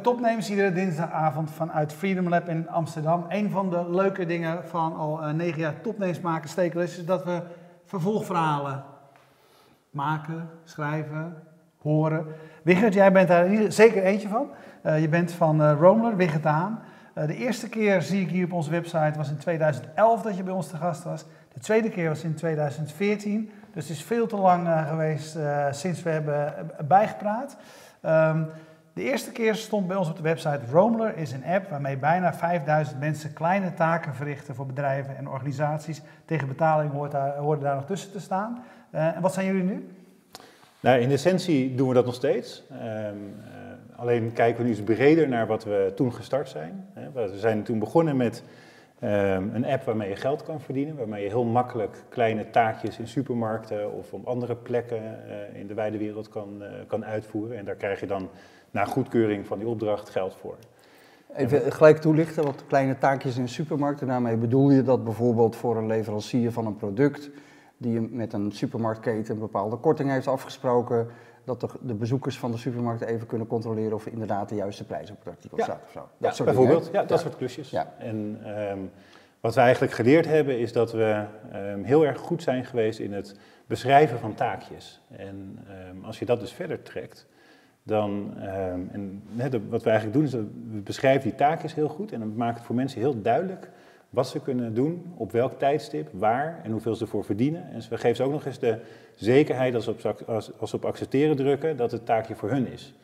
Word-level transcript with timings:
Topnemers, 0.00 0.50
iedere 0.50 0.72
dinsdagavond 0.72 1.50
vanuit 1.50 1.92
Freedom 1.92 2.28
Lab 2.28 2.48
in 2.48 2.68
Amsterdam. 2.68 3.24
Een 3.28 3.50
van 3.50 3.70
de 3.70 3.90
leuke 3.90 4.26
dingen 4.26 4.68
van 4.68 4.96
al 4.96 5.22
uh, 5.22 5.30
negen 5.30 5.60
jaar 5.60 5.80
Topnemers 5.80 6.20
maken, 6.20 6.48
Stekel, 6.48 6.80
is 6.80 7.04
dat 7.06 7.24
we 7.24 7.42
vervolgverhalen 7.84 8.84
maken, 9.90 10.48
schrijven, 10.64 11.36
horen. 11.78 12.26
Wigert, 12.62 12.94
jij 12.94 13.12
bent 13.12 13.28
daar 13.28 13.72
zeker 13.72 14.02
eentje 14.02 14.28
van. 14.28 14.50
Uh, 14.86 15.00
je 15.00 15.08
bent 15.08 15.32
van 15.32 15.62
uh, 15.62 15.76
Romler, 15.80 16.16
Wigert 16.16 16.44
Haan. 16.44 16.80
de 17.14 17.36
eerste 17.36 17.68
keer 17.68 18.02
zie 18.02 18.20
ik 18.20 18.30
hier 18.30 18.44
op 18.44 18.52
onze 18.52 18.70
website 18.70 19.12
was 19.16 19.30
in 19.30 19.38
2011 19.38 20.22
dat 20.22 20.36
je 20.36 20.42
bij 20.42 20.52
ons 20.52 20.68
te 20.68 20.76
gast 20.76 21.04
was. 21.04 21.24
De 21.52 21.60
tweede 21.60 21.88
keer 21.88 22.08
was 22.08 22.24
in 22.24 22.34
2014. 22.34 23.50
Dus 23.72 23.88
het 23.88 23.96
is 23.96 24.04
veel 24.04 24.26
te 24.26 24.36
lang 24.36 24.68
geweest 24.88 25.38
sinds 25.70 26.02
we 26.02 26.10
hebben 26.10 26.54
bijgepraat. 26.88 27.56
Um, 28.02 28.48
de 28.92 29.02
eerste 29.02 29.32
keer 29.32 29.54
stond 29.54 29.86
bij 29.86 29.96
ons 29.96 30.08
op 30.08 30.16
de 30.16 30.22
website 30.22 30.60
Roamler 30.70 31.16
is 31.16 31.32
een 31.32 31.44
app 31.44 31.70
waarmee 31.70 31.96
bijna 31.96 32.34
5000 32.34 33.00
mensen 33.00 33.32
kleine 33.32 33.74
taken 33.74 34.14
verrichten 34.14 34.54
voor 34.54 34.66
bedrijven 34.66 35.16
en 35.16 35.28
organisaties. 35.28 36.02
Tegen 36.24 36.48
betaling 36.48 36.92
hoort 36.92 37.10
daar, 37.10 37.36
hoort 37.36 37.60
daar 37.60 37.74
nog 37.74 37.86
tussen 37.86 38.12
te 38.12 38.20
staan. 38.20 38.64
Uh, 38.94 39.16
en 39.16 39.22
wat 39.22 39.34
zijn 39.34 39.46
jullie 39.46 39.62
nu? 39.62 39.88
Nou, 40.80 41.00
in 41.00 41.10
essentie 41.10 41.74
doen 41.74 41.88
we 41.88 41.94
dat 41.94 42.04
nog 42.04 42.14
steeds. 42.14 42.64
Um, 42.72 42.78
uh, 42.78 43.98
alleen 43.98 44.32
kijken 44.32 44.62
we 44.62 44.68
nu 44.68 44.74
eens 44.74 44.84
breder 44.84 45.28
naar 45.28 45.46
wat 45.46 45.64
we 45.64 45.92
toen 45.94 46.12
gestart 46.12 46.48
zijn. 46.48 46.86
We 47.14 47.32
zijn 47.34 47.62
toen 47.62 47.78
begonnen 47.78 48.16
met 48.16 48.42
um, 49.02 49.10
een 49.54 49.66
app 49.66 49.82
waarmee 49.84 50.08
je 50.08 50.16
geld 50.16 50.42
kan 50.42 50.60
verdienen, 50.60 50.96
waarmee 50.96 51.22
je 51.22 51.28
heel 51.28 51.44
makkelijk 51.44 52.04
kleine 52.08 52.50
taakjes 52.50 52.98
in 52.98 53.08
supermarkten 53.08 53.92
of 53.92 54.12
op 54.12 54.26
andere 54.26 54.56
plekken 54.56 55.02
uh, 55.02 55.60
in 55.60 55.66
de 55.66 55.74
wijde 55.74 55.98
wereld 55.98 56.28
kan, 56.28 56.62
kan 56.86 57.04
uitvoeren. 57.04 57.56
En 57.56 57.64
daar 57.64 57.74
krijg 57.74 58.00
je 58.00 58.06
dan 58.06 58.28
na 58.70 58.84
goedkeuring 58.84 59.46
van 59.46 59.58
die 59.58 59.68
opdracht 59.68 60.08
geld 60.08 60.34
voor. 60.40 60.56
Even 61.36 61.72
gelijk 61.72 61.98
toelichten, 61.98 62.44
wat 62.44 62.64
kleine 62.66 62.98
taakjes 62.98 63.36
in 63.36 63.48
supermarkten. 63.48 64.06
Daarmee 64.06 64.36
bedoel 64.36 64.70
je 64.70 64.82
dat 64.82 65.04
bijvoorbeeld 65.04 65.56
voor 65.56 65.76
een 65.76 65.86
leverancier 65.86 66.52
van 66.52 66.66
een 66.66 66.76
product, 66.76 67.30
die 67.76 68.00
met 68.00 68.32
een 68.32 68.52
supermarktketen 68.52 69.34
een 69.34 69.40
bepaalde 69.40 69.76
korting 69.76 70.10
heeft 70.10 70.26
afgesproken, 70.26 71.08
dat 71.44 71.60
de, 71.60 71.68
de, 71.80 71.94
bezoekers 71.94 72.38
van 72.38 72.50
de 72.50 72.58
supermarkt 72.58 73.02
even 73.02 73.26
kunnen 73.26 73.46
controleren 73.46 73.94
of 73.94 74.06
inderdaad 74.06 74.48
de 74.48 74.54
juiste 74.54 74.84
prijs 74.84 75.10
op 75.10 75.18
het 75.18 75.28
artikel 75.28 75.58
ja. 75.58 75.64
staat 75.64 75.80
of 75.84 75.90
zo. 75.92 76.08
Dat 76.18 76.36
ja, 76.36 76.44
bijvoorbeeld. 76.44 76.88
Ja, 76.92 77.04
dat 77.04 77.20
soort 77.20 77.36
klusjes. 77.36 77.72
En 77.98 78.40
um, 78.70 78.90
wat 79.40 79.54
we 79.54 79.60
eigenlijk 79.60 79.92
geleerd 79.92 80.26
hebben 80.26 80.58
is 80.58 80.72
dat 80.72 80.92
we 80.92 81.24
um, 81.54 81.84
heel 81.84 82.06
erg 82.06 82.18
goed 82.18 82.42
zijn 82.42 82.64
geweest 82.64 82.98
in 82.98 83.12
het 83.12 83.36
beschrijven 83.66 84.18
van 84.18 84.34
taakjes. 84.34 85.00
En 85.16 85.58
um, 85.90 86.04
als 86.04 86.18
je 86.18 86.24
dat 86.24 86.40
dus 86.40 86.52
verder 86.52 86.82
trekt, 86.82 87.26
dan, 87.82 88.34
um, 88.36 88.88
en 88.92 89.22
wat 89.68 89.82
we 89.82 89.90
eigenlijk 89.90 90.12
doen 90.12 90.24
is 90.24 90.30
dat 90.30 90.40
we 90.70 90.80
beschrijven 90.80 91.22
die 91.22 91.34
taakjes 91.34 91.74
heel 91.74 91.88
goed 91.88 92.12
en 92.12 92.18
dan 92.18 92.36
maken 92.36 92.56
het 92.56 92.64
voor 92.64 92.74
mensen 92.74 93.00
heel 93.00 93.22
duidelijk 93.22 93.70
wat 94.10 94.28
ze 94.28 94.40
kunnen 94.40 94.74
doen, 94.74 95.12
op 95.16 95.32
welk 95.32 95.58
tijdstip, 95.58 96.08
waar 96.12 96.60
en 96.62 96.70
hoeveel 96.70 96.94
ze 96.94 97.04
ervoor 97.04 97.24
verdienen. 97.24 97.70
En 97.70 97.80
we 97.90 97.96
geven 97.98 98.16
ze 98.16 98.22
ook 98.22 98.32
nog 98.32 98.46
eens 98.46 98.58
de 98.58 98.78
zekerheid 99.14 99.74
als 99.74 99.84
ze 99.84 99.90
op, 99.90 100.22
als, 100.58 100.74
op 100.74 100.84
accepteren 100.84 101.36
drukken 101.36 101.76
dat 101.76 101.90
het 101.90 102.06
taakje 102.06 102.34
voor 102.34 102.50
hun 102.50 102.66
is. 102.72 102.94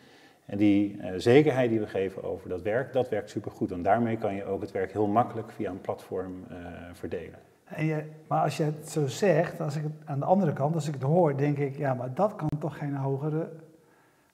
En 0.47 0.59
die 0.59 0.97
uh, 0.97 1.11
zekerheid 1.17 1.71
die 1.71 1.81
we 1.81 1.87
geven 1.87 2.25
over 2.25 2.49
dat 2.49 2.63
werk, 2.63 2.93
dat 2.93 3.09
werkt 3.09 3.31
supergoed. 3.31 3.73
En 3.73 3.83
daarmee 3.83 4.17
kan 4.17 4.35
je 4.35 4.45
ook 4.45 4.61
het 4.61 4.73
werk 4.73 4.93
heel 4.93 5.07
makkelijk 5.07 5.51
via 5.51 5.71
een 5.71 5.81
platform 5.81 6.45
uh, 6.51 6.57
verdelen. 6.93 7.39
En 7.65 7.87
je, 7.87 8.03
maar 8.29 8.43
als 8.43 8.57
je 8.57 8.63
het 8.63 8.91
zo 8.91 9.07
zegt, 9.07 9.61
als 9.61 9.77
ik 9.77 9.85
aan 10.05 10.19
de 10.19 10.25
andere 10.25 10.53
kant, 10.53 10.75
als 10.75 10.89
ik 10.89 10.95
het 10.95 11.03
hoor, 11.03 11.37
denk 11.37 11.59
ik, 11.59 11.77
ja, 11.77 11.95
maar 11.95 12.15
dat 12.15 12.37
kan 12.37 12.49
toch 12.59 12.79
geen 12.79 12.97
hogere 12.97 13.49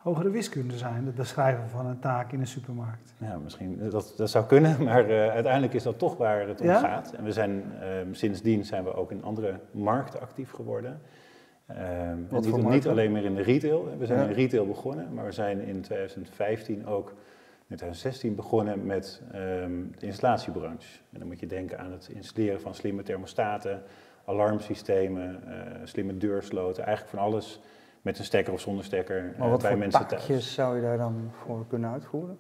hogere 0.03 0.31
wiskunde 0.31 0.79
zijn, 0.79 1.07
het 1.07 1.15
beschrijven 1.15 1.69
van 1.69 1.87
een 1.87 1.99
taak 1.99 2.33
in 2.33 2.41
een 2.41 2.47
supermarkt. 2.47 3.15
Ja, 3.19 3.39
misschien 3.39 3.91
dat, 3.91 4.15
dat 4.17 4.31
zou 4.31 4.47
kunnen, 4.47 4.77
maar 4.85 5.11
uh, 5.11 5.29
uiteindelijk 5.29 5.73
is 5.73 5.83
dat 5.83 5.99
toch 5.99 6.17
waar 6.17 6.49
het 6.49 6.61
om 6.61 6.67
ja? 6.67 6.79
gaat. 6.79 7.13
En 7.13 7.25
we 7.25 7.33
zijn, 7.33 7.65
um, 8.01 8.15
sindsdien 8.15 8.65
zijn 8.65 8.85
we 8.85 8.95
ook 8.95 9.11
in 9.11 9.25
andere 9.25 9.61
markten 9.71 10.21
actief 10.21 10.51
geworden. 10.51 11.01
Wat 12.29 12.45
niet, 12.45 12.69
niet, 12.69 12.89
alleen 12.89 13.13
meer 13.13 13.25
in 13.25 13.35
de 13.35 13.43
retail. 13.43 13.97
We 13.99 14.07
zijn 14.07 14.19
ja. 14.19 14.27
in 14.27 14.33
retail 14.33 14.67
begonnen, 14.67 15.15
maar 15.15 15.25
we 15.25 15.33
zijn 15.33 15.61
in 15.61 15.81
2015 15.81 16.87
ook, 16.87 17.09
in 17.69 17.77
2016 17.77 18.35
begonnen 18.35 18.87
met 18.87 19.23
um, 19.35 19.93
de 19.99 20.07
installatiebranche. 20.07 20.99
En 21.13 21.19
dan 21.19 21.29
moet 21.29 21.41
je 21.41 21.47
denken 21.47 21.79
aan 21.79 21.93
het 21.93 22.09
installeren 22.09 22.61
van 22.61 22.75
slimme 22.75 23.03
thermostaten, 23.03 23.83
alarmsystemen, 24.25 25.41
uh, 25.47 25.55
slimme 25.85 26.17
deursloten, 26.17 26.85
eigenlijk 26.85 27.17
van 27.17 27.25
alles 27.25 27.61
met 28.03 28.19
een 28.19 28.25
stekker 28.25 28.53
of 28.53 28.61
zonder 28.61 28.85
stekker 28.85 29.35
maar 29.39 29.51
wat 29.51 29.61
bij 29.61 29.71
voor 29.71 29.79
mensen 29.79 30.07
thuis. 30.07 30.55
zou 30.55 30.77
je 30.77 30.83
daar 30.83 30.97
dan 30.97 31.31
voor 31.33 31.67
kunnen 31.69 31.91
uitvoeren? 31.91 32.39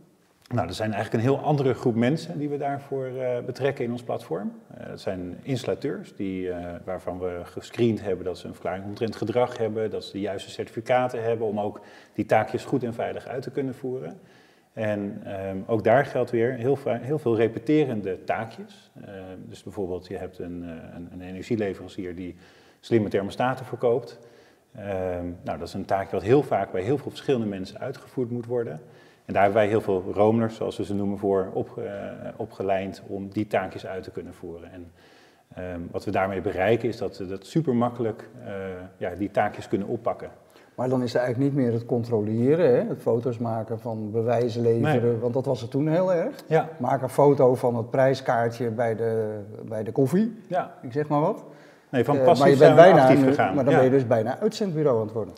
Nou, 0.52 0.68
er 0.68 0.74
zijn 0.74 0.92
eigenlijk 0.92 1.24
een 1.24 1.30
heel 1.30 1.44
andere 1.44 1.74
groep 1.74 1.94
mensen 1.94 2.38
die 2.38 2.48
we 2.48 2.56
daarvoor 2.56 3.06
uh, 3.06 3.38
betrekken 3.46 3.84
in 3.84 3.90
ons 3.90 4.02
platform. 4.02 4.52
Uh, 4.78 4.86
dat 4.86 5.00
zijn 5.00 5.38
installateurs 5.42 6.16
die, 6.16 6.46
uh, 6.46 6.56
waarvan 6.84 7.18
we 7.18 7.40
gescreend 7.44 8.02
hebben 8.02 8.24
dat 8.24 8.38
ze 8.38 8.46
een 8.46 8.52
verklaring 8.52 8.84
omtrent 8.84 9.16
gedrag 9.16 9.58
hebben, 9.58 9.90
dat 9.90 10.04
ze 10.04 10.12
de 10.12 10.20
juiste 10.20 10.50
certificaten 10.50 11.22
hebben 11.22 11.46
om 11.46 11.60
ook 11.60 11.80
die 12.12 12.26
taakjes 12.26 12.64
goed 12.64 12.82
en 12.82 12.94
veilig 12.94 13.26
uit 13.26 13.42
te 13.42 13.50
kunnen 13.50 13.74
voeren. 13.74 14.20
En 14.72 15.22
um, 15.48 15.64
ook 15.66 15.84
daar 15.84 16.06
geldt 16.06 16.30
weer 16.30 16.52
heel, 16.52 16.78
heel 16.84 17.18
veel 17.18 17.36
repeterende 17.36 18.24
taakjes. 18.24 18.90
dus 19.48 19.62
bijvoorbeeld 19.62 20.06
je 20.06 20.16
hebt 20.16 20.38
een, 20.38 20.62
een, 20.94 21.08
een 21.12 21.20
energieleverancier 21.20 22.14
die 22.14 22.36
slimme 22.80 23.08
thermostaten 23.08 23.66
verkoopt. 23.66 24.18
Um, 24.76 25.36
nou, 25.42 25.58
dat 25.58 25.68
is 25.68 25.74
een 25.74 25.84
taakje 25.84 26.16
wat 26.16 26.22
heel 26.24 26.42
vaak 26.42 26.72
bij 26.72 26.82
heel 26.82 26.98
veel 26.98 27.10
verschillende 27.10 27.46
mensen 27.46 27.78
uitgevoerd 27.78 28.30
moet 28.30 28.46
worden. 28.46 28.80
En 29.24 29.32
daar 29.32 29.42
hebben 29.42 29.60
wij 29.60 29.70
heel 29.70 29.80
veel 29.80 30.04
romers, 30.14 30.56
zoals 30.56 30.76
we 30.76 30.84
ze 30.84 30.94
noemen, 30.94 31.18
voor 31.18 31.50
op, 31.52 31.78
uh, 31.78 31.84
opgeleid 32.36 33.02
om 33.06 33.28
die 33.28 33.46
taakjes 33.46 33.86
uit 33.86 34.02
te 34.02 34.10
kunnen 34.10 34.34
voeren. 34.34 34.70
En 34.72 34.92
um, 35.74 35.88
wat 35.90 36.04
we 36.04 36.10
daarmee 36.10 36.40
bereiken 36.40 36.88
is 36.88 36.96
dat 36.96 37.18
we 37.18 37.26
dat 37.26 37.46
super 37.46 37.74
makkelijk 37.74 38.28
uh, 38.40 38.48
ja, 38.96 39.14
die 39.14 39.30
taakjes 39.30 39.68
kunnen 39.68 39.88
oppakken. 39.88 40.30
Maar 40.74 40.88
dan 40.88 41.02
is 41.02 41.12
het 41.12 41.22
eigenlijk 41.22 41.54
niet 41.54 41.64
meer 41.64 41.72
het 41.72 41.86
controleren, 41.86 42.70
hè? 42.70 42.88
het 42.88 43.02
foto's 43.02 43.38
maken 43.38 43.80
van 43.80 44.10
bewijzen 44.10 44.62
leveren, 44.62 45.10
nee. 45.10 45.18
want 45.18 45.34
dat 45.34 45.46
was 45.46 45.60
het 45.60 45.70
toen 45.70 45.88
heel 45.88 46.12
erg. 46.12 46.44
Ja. 46.46 46.68
Maak 46.78 47.02
een 47.02 47.08
foto 47.08 47.54
van 47.54 47.76
het 47.76 47.90
prijskaartje 47.90 48.70
bij 48.70 48.96
de, 48.96 49.40
bij 49.68 49.82
de 49.82 49.92
koffie, 49.92 50.36
ja. 50.46 50.74
ik 50.82 50.92
zeg 50.92 51.08
maar 51.08 51.20
wat. 51.20 51.44
Nee, 51.92 52.04
van 52.04 52.16
Uh, 52.16 52.24
passief 52.24 52.40
maar 52.44 52.50
je 52.52 52.58
bent 52.58 52.74
bijna, 52.76 53.02
actief 53.08 53.24
gegaan. 53.24 53.54
Maar 53.54 53.64
dan 53.64 53.72
ja. 53.72 53.78
ben 53.78 53.88
je 53.88 53.94
dus 53.94 54.06
bijna 54.06 54.38
uitzendbureau 54.38 54.98
aan 54.98 55.04
het 55.04 55.12
worden. 55.14 55.34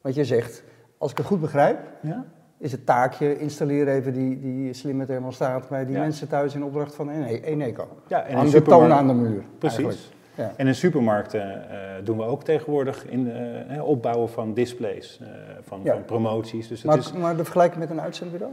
Want 0.00 0.14
je 0.14 0.24
zegt, 0.24 0.62
als 0.98 1.10
ik 1.10 1.16
het 1.16 1.26
goed 1.26 1.40
begrijp, 1.40 1.78
Ja? 2.00 2.24
is 2.58 2.72
het 2.72 2.86
taakje 2.86 3.38
installeer 3.38 3.88
even 3.88 4.12
die, 4.12 4.40
die 4.40 4.72
slimme 4.72 5.06
thermostaat 5.06 5.68
bij 5.68 5.84
die 5.86 5.94
Ja. 5.94 6.00
mensen 6.00 6.28
thuis 6.28 6.54
in 6.54 6.64
opdracht 6.64 6.94
van 6.94 7.10
Ene- 7.10 7.40
Eneco. 7.44 7.88
Ja, 8.06 8.22
en 8.22 8.36
Hang 8.36 8.50
de 8.50 8.62
toon 8.62 8.92
aan 8.92 9.06
de 9.06 9.14
muur. 9.14 9.42
Precies. 9.58 9.78
eigenlijk. 9.84 10.10
Ja. 10.34 10.52
En 10.56 10.66
in 10.66 10.74
supermarkten 10.74 11.70
eh, 11.70 11.78
doen 12.04 12.16
we 12.16 12.24
ook 12.24 12.44
tegenwoordig 12.44 13.06
in 13.06 13.30
eh, 13.32 13.84
opbouwen 13.84 14.28
van 14.28 14.54
displays, 14.54 15.18
eh, 15.22 15.28
van, 15.62 15.80
Ja. 15.84 15.92
van 15.92 16.04
promoties. 16.04 16.68
Dus 16.68 16.78
het 16.82 16.86
Maar, 16.90 16.98
is, 16.98 17.12
maar 17.12 17.36
de 17.36 17.44
vergelijking 17.44 17.80
met 17.80 17.90
een 17.90 18.00
uitzendbureau? 18.00 18.52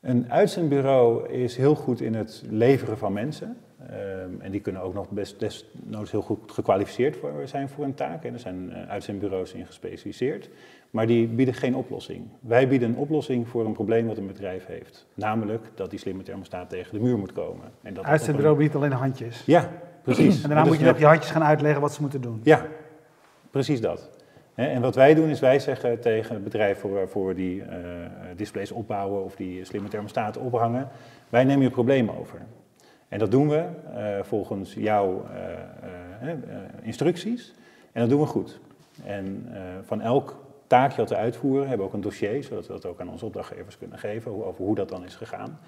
een 0.00 0.32
uitzendbureau 0.32 1.28
is 1.28 1.56
heel 1.56 1.74
goed 1.74 2.00
in 2.00 2.14
het 2.14 2.42
leveren 2.50 2.98
van 2.98 3.12
mensen. 3.12 3.56
Ehm, 3.90 4.40
en 4.40 4.50
die 4.50 4.60
kunnen 4.60 4.82
ook 4.82 4.94
nog 4.94 5.10
best 5.10 5.40
desnoods 5.40 6.10
heel 6.10 6.22
goed 6.22 6.52
gekwalificeerd 6.52 7.16
voor, 7.16 7.32
zijn 7.44 7.68
voor 7.68 7.84
een 7.84 7.94
taak. 7.94 8.24
En 8.24 8.32
er 8.32 8.38
zijn 8.38 8.72
eh, 8.72 8.88
uitzendbureaus 8.88 9.52
in 9.52 9.66
gespecialiseerd. 9.66 10.48
Maar 10.90 11.06
die 11.06 11.26
bieden 11.26 11.54
geen 11.54 11.74
oplossing. 11.74 12.28
Wij 12.40 12.68
bieden 12.68 12.88
een 12.88 12.96
oplossing 12.96 13.48
voor 13.48 13.64
een 13.66 13.72
probleem 13.72 14.06
wat 14.06 14.16
een 14.16 14.26
bedrijf 14.26 14.66
heeft. 14.66 15.06
Namelijk 15.14 15.70
dat 15.74 15.90
die 15.90 15.98
slimme 15.98 16.22
thermostaat 16.22 16.68
tegen 16.68 16.94
de 16.94 17.00
muur 17.00 17.18
moet 17.18 17.32
komen. 17.32 17.64
En 17.82 17.94
dat 17.94 18.04
Uitzendbureau 18.04 18.56
biedt 18.56 18.74
alleen 18.74 18.92
handjes. 18.92 19.42
Ja, 19.46 19.70
precies. 20.02 20.42
En 20.42 20.48
daarna 20.48 20.62
Dus 20.62 20.72
moet 20.72 20.80
je 20.80 20.90
op 20.90 20.98
je 20.98 21.06
handjes 21.06 21.30
gaan 21.30 21.44
uitleggen 21.44 21.80
wat 21.80 21.92
ze 21.92 22.00
moeten 22.00 22.20
doen. 22.20 22.40
Ja, 22.42 22.66
precies 23.50 23.80
dat. 23.80 24.10
En 24.54 24.80
wat 24.80 24.94
wij 24.94 25.14
doen 25.14 25.28
is 25.28 25.40
wij 25.40 25.58
zeggen 25.58 26.00
tegen 26.00 26.34
het 26.34 26.44
bedrijf 26.44 26.78
voor, 26.78 26.92
waarvoor 26.92 27.26
we 27.26 27.34
die 27.34 27.62
eh, 27.62 27.78
displays 28.36 28.72
opbouwen 28.72 29.24
of 29.24 29.36
die 29.36 29.64
slimme 29.64 29.88
thermostaten 29.88 30.40
ophangen, 30.40 30.88
wij 31.28 31.44
nemen 31.44 31.62
je 31.62 31.70
probleem 31.70 32.10
over. 32.10 32.40
En 33.08 33.18
dat 33.18 33.30
doen 33.30 33.48
we 33.48 33.64
eh, 33.94 34.22
volgens 34.22 34.74
jouw 34.74 35.24
eh, 35.34 36.30
eh, 36.30 36.38
instructies 36.82 37.54
en 37.92 38.00
dat 38.00 38.10
doen 38.10 38.20
we 38.20 38.26
goed. 38.26 38.60
En 39.04 39.46
van 39.84 40.00
elk 40.00 40.36
taakje 40.66 40.96
dat 40.96 41.08
we 41.08 41.16
uitvoeren 41.16 41.68
hebben 41.68 41.78
we 41.86 41.92
ook 41.92 41.96
een 41.96 42.00
dossier, 42.08 42.42
zodat 42.44 42.66
we 42.66 42.72
dat 42.72 42.86
ook 42.86 43.00
aan 43.00 43.08
onze 43.10 43.24
opdrachtgevers 43.24 43.78
kunnen 43.78 43.98
geven 43.98 44.46
over 44.46 44.64
hoe 44.64 44.74
dat 44.74 44.88
dan 44.88 45.04
is 45.04 45.14
gegaan. 45.16 45.58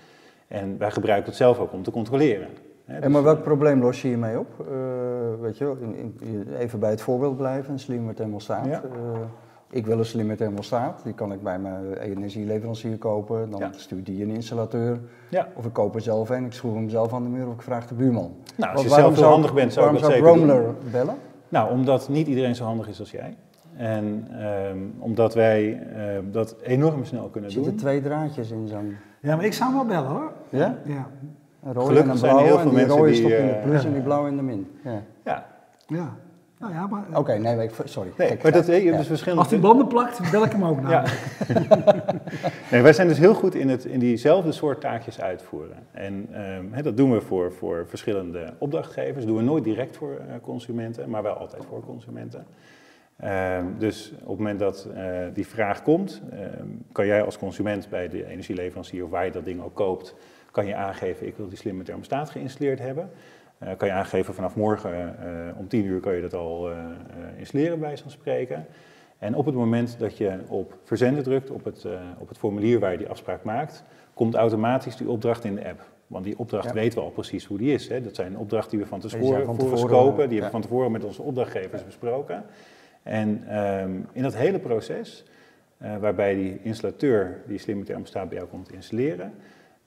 En 0.49 0.79
wij 0.79 0.91
gebruiken 0.91 1.27
het 1.27 1.37
zelf 1.37 1.59
ook 1.59 1.73
om 1.73 1.83
te 1.83 1.91
controleren. 1.91 2.49
En 2.85 3.01
dus, 3.01 3.11
maar 3.13 3.23
welk 3.23 3.37
eh, 3.37 3.43
probleem 3.43 3.81
los 3.81 4.03
je 4.03 4.09
hiermee 4.09 4.39
op? 4.39 4.67
Weet 5.41 5.59
je, 5.59 5.65
wel, 5.65 5.77
in- 5.77 6.17
in- 6.21 6.55
even 6.59 6.81
bij 6.81 6.91
het 6.91 7.01
voorbeeld 7.01 7.37
blijven, 7.37 7.73
een 7.73 7.79
slimme 7.79 8.15
thermostaat. 8.15 8.67
Ja. 8.67 8.83
Eh, 8.83 9.21
ik 9.71 9.87
wil 9.87 9.99
een 9.99 10.05
slimme 10.05 10.35
thermostaat, 10.37 11.01
die 11.05 11.13
kan 11.13 11.33
ik 11.33 11.43
bij 11.43 11.59
mijn 11.59 11.93
energieleverancier 11.97 12.97
kopen. 12.99 13.51
Dan 13.51 13.61
Ja. 13.61 13.71
stuurt 13.77 14.07
die 14.07 14.23
een 14.23 14.31
installateur. 14.31 14.99
Ja. 15.29 15.49
Of 15.55 15.65
ik 15.67 15.73
koop 15.73 15.95
er 15.95 16.01
zelf 16.01 16.31
een, 16.31 16.45
ik 16.45 16.53
schroef 16.53 16.75
hem 16.75 16.89
zelf 16.89 17.13
aan 17.13 17.23
de 17.23 17.29
muur 17.29 17.47
of 17.47 17.55
ik 17.55 17.63
vraag 17.63 17.87
de 17.87 17.95
buurman. 17.95 18.33
Nou, 18.57 18.73
als 18.73 18.73
Want 18.73 18.81
je 18.83 18.89
waarom 18.89 19.05
zelf 19.15 19.19
zou 19.19 19.31
handig 19.33 19.55
bent, 19.55 19.73
zou 19.73 19.87
ik 19.87 19.93
waarom 19.93 20.17
dat 20.17 20.23
zou 20.23 20.35
zeker 20.37 20.43
ik 20.43 20.49
doen. 20.49 20.65
Romler 20.67 20.91
bellen? 20.93 21.17
Nou, 21.49 21.71
omdat 21.71 22.09
niet 22.09 22.27
iedereen 22.27 22.55
zo 22.55 22.65
handig 22.65 22.89
is 22.89 23.01
als 23.01 23.11
jij. 23.11 23.37
En 23.77 24.27
ehm, 24.39 24.79
omdat 24.99 25.35
wij 25.35 25.83
eh, 25.95 26.19
dat 26.31 26.57
enorm 26.63 27.05
snel 27.05 27.29
kunnen 27.29 27.51
Er 27.51 27.55
zitten 27.57 27.73
doen. 27.73 27.81
twee 27.81 28.01
draadjes 28.03 28.51
in 28.51 28.69
zo'n... 28.69 28.97
Ja, 29.21 29.37
maar 29.37 29.45
ik 29.45 29.53
zou 29.53 29.69
hem 29.77 29.79
wel 29.79 29.87
bellen 30.03 30.17
hoor. 30.17 30.33
Ja? 30.49 30.79
Ja, 30.85 31.07
Een 31.63 31.73
rode 31.73 31.87
Gelukkig 31.87 32.05
en 32.05 32.11
een 32.11 32.19
zijn 32.19 32.37
er 32.37 32.43
heel 32.43 32.55
en 32.57 32.61
veel 32.61 32.69
die 32.71 32.79
mensen 32.79 32.97
rode 32.97 33.11
die, 33.11 33.19
stop 33.21 33.31
in 33.31 33.47
de 33.47 33.53
eh, 33.53 33.63
plus 33.65 33.85
en 33.85 33.93
die 33.93 34.03
blauwe 34.03 34.29
in 34.29 34.37
de 34.37 34.43
min. 34.43 34.71
Ja. 34.85 35.03
Ja, 35.25 35.47
ja. 35.87 36.17
Nou 36.61 36.73
ja, 36.73 36.87
maar 36.87 37.05
Oké, 37.15 37.33
nee, 37.39 37.63
ik, 37.63 37.71
sorry. 37.85 38.13
nee, 38.17 38.29
Kijk, 38.29 38.43
maar 38.43 38.53
dat, 38.53 38.67
je 38.67 38.73
hebt 38.73 38.85
Ja. 38.85 38.97
dus 38.97 39.07
verschillende... 39.07 39.43
als 39.43 39.51
die 39.53 39.61
banden 39.61 39.87
plakt, 39.87 40.31
bel 40.31 40.45
ik 40.45 40.53
hem 40.53 40.65
ook 40.65 40.81
Ja. 40.81 40.83
namelijk. 40.83 42.23
Nee, 42.71 42.83
wij 42.83 42.93
zijn 42.93 43.09
dus 43.09 43.19
heel 43.19 43.35
goed 43.35 43.55
in, 43.55 43.69
het, 43.69 43.85
in 43.85 43.99
diezelfde 43.99 44.53
soort 44.53 44.81
taakjes 44.81 45.21
uitvoeren. 45.21 45.77
En 45.93 46.29
ehm, 46.33 46.65
hè, 46.71 46.83
dat 46.83 46.97
doen 46.97 47.13
we 47.13 47.21
voor, 47.21 47.53
voor 47.53 47.87
verschillende 47.89 48.55
opdrachtgevers. 48.59 49.17
Dat 49.17 49.27
doen 49.27 49.37
we 49.37 49.43
nooit 49.43 49.65
direct 49.65 49.97
voor 49.97 50.13
eh, 50.17 50.35
consumenten, 50.43 51.11
maar 51.11 51.23
wel 51.23 51.35
altijd 51.35 51.65
voor 51.69 51.81
consumenten. 51.85 52.47
Ehm, 53.17 53.65
dus 53.79 54.13
op 54.23 54.29
het 54.29 54.37
moment 54.39 54.59
dat 54.59 54.89
eh, 54.95 55.05
die 55.35 55.47
vraag 55.47 55.83
komt, 55.83 56.23
ehm, 56.31 56.67
kan 56.93 57.07
jij 57.07 57.23
als 57.23 57.39
consument 57.39 57.89
bij 57.89 58.09
de 58.09 58.27
energieleverancier 58.27 59.05
of 59.05 59.11
waar 59.11 59.25
je 59.25 59.31
dat 59.31 59.45
ding 59.45 59.63
ook 59.63 59.75
koopt, 59.75 60.15
kan 60.51 60.67
je 60.67 60.75
aangeven 60.75 61.27
ik 61.27 61.37
wil 61.37 61.49
die 61.49 61.59
slimme 61.59 61.83
thermostaat 61.83 62.31
geïnstalleerd 62.31 62.79
hebben. 62.79 63.11
Eh, 63.59 63.77
kan 63.77 63.89
je 63.89 63.95
aangeven 63.95 64.35
vanaf 64.35 64.57
morgen 64.57 65.19
eh, 65.19 65.59
om 65.59 65.69
10 65.69 65.85
uur 65.85 66.01
kan 66.01 66.15
je 66.15 66.21
dat 66.21 66.35
al 66.35 66.71
eh, 66.71 66.77
installeren 67.37 67.81
bij 67.81 67.97
van 67.99 68.11
spreken. 68.11 68.67
En 69.19 69.35
op 69.35 69.47
het 69.47 69.55
moment 69.55 69.99
dat 69.99 70.17
je 70.17 70.39
op 70.49 70.79
verzenden 70.85 71.23
drukt, 71.23 71.51
op 71.51 71.65
het, 71.65 71.87
op 72.19 72.29
het 72.29 72.39
formulier 72.39 72.79
waar 72.79 72.93
je 72.93 72.99
die 72.99 73.09
afspraak 73.09 73.43
maakt, 73.43 73.85
komt 74.15 74.35
automatisch 74.35 74.97
die 74.97 75.09
opdracht 75.09 75.45
in 75.45 75.55
de 75.55 75.69
app. 75.69 75.81
Want 76.07 76.25
die 76.25 76.39
opdracht 76.39 76.65
Ja. 76.65 76.73
weten 76.73 76.99
we 76.99 77.05
al 77.05 77.11
precies 77.11 77.45
hoe 77.45 77.59
die 77.59 77.73
is. 77.73 77.89
Hè. 77.89 78.01
Dat 78.01 78.15
zijn 78.15 78.39
opdrachten 78.39 78.71
die 78.71 78.81
we 78.81 78.87
van 78.87 79.01
tevoren, 79.01 79.45
van 79.45 79.57
tevoren, 79.57 79.77
die 79.89 79.97
ja. 79.97 80.27
hebben 80.27 80.41
we 80.41 80.51
van 80.51 80.61
tevoren 80.61 80.93
met 80.93 81.05
onze 81.05 81.23
opdrachtgevers 81.23 81.85
besproken. 81.85 82.45
En 83.03 83.45
ehm, 83.49 83.91
in 84.13 84.23
dat 84.23 84.35
hele 84.35 84.59
proces, 84.59 85.25
waarbij 86.01 86.35
die 86.35 86.59
installateur 86.63 87.43
die 87.47 87.59
slimme 87.59 87.85
thermostaat 87.85 88.29
bij 88.29 88.39
jou 88.39 88.51
komt 88.51 88.73
installeren, 88.73 89.35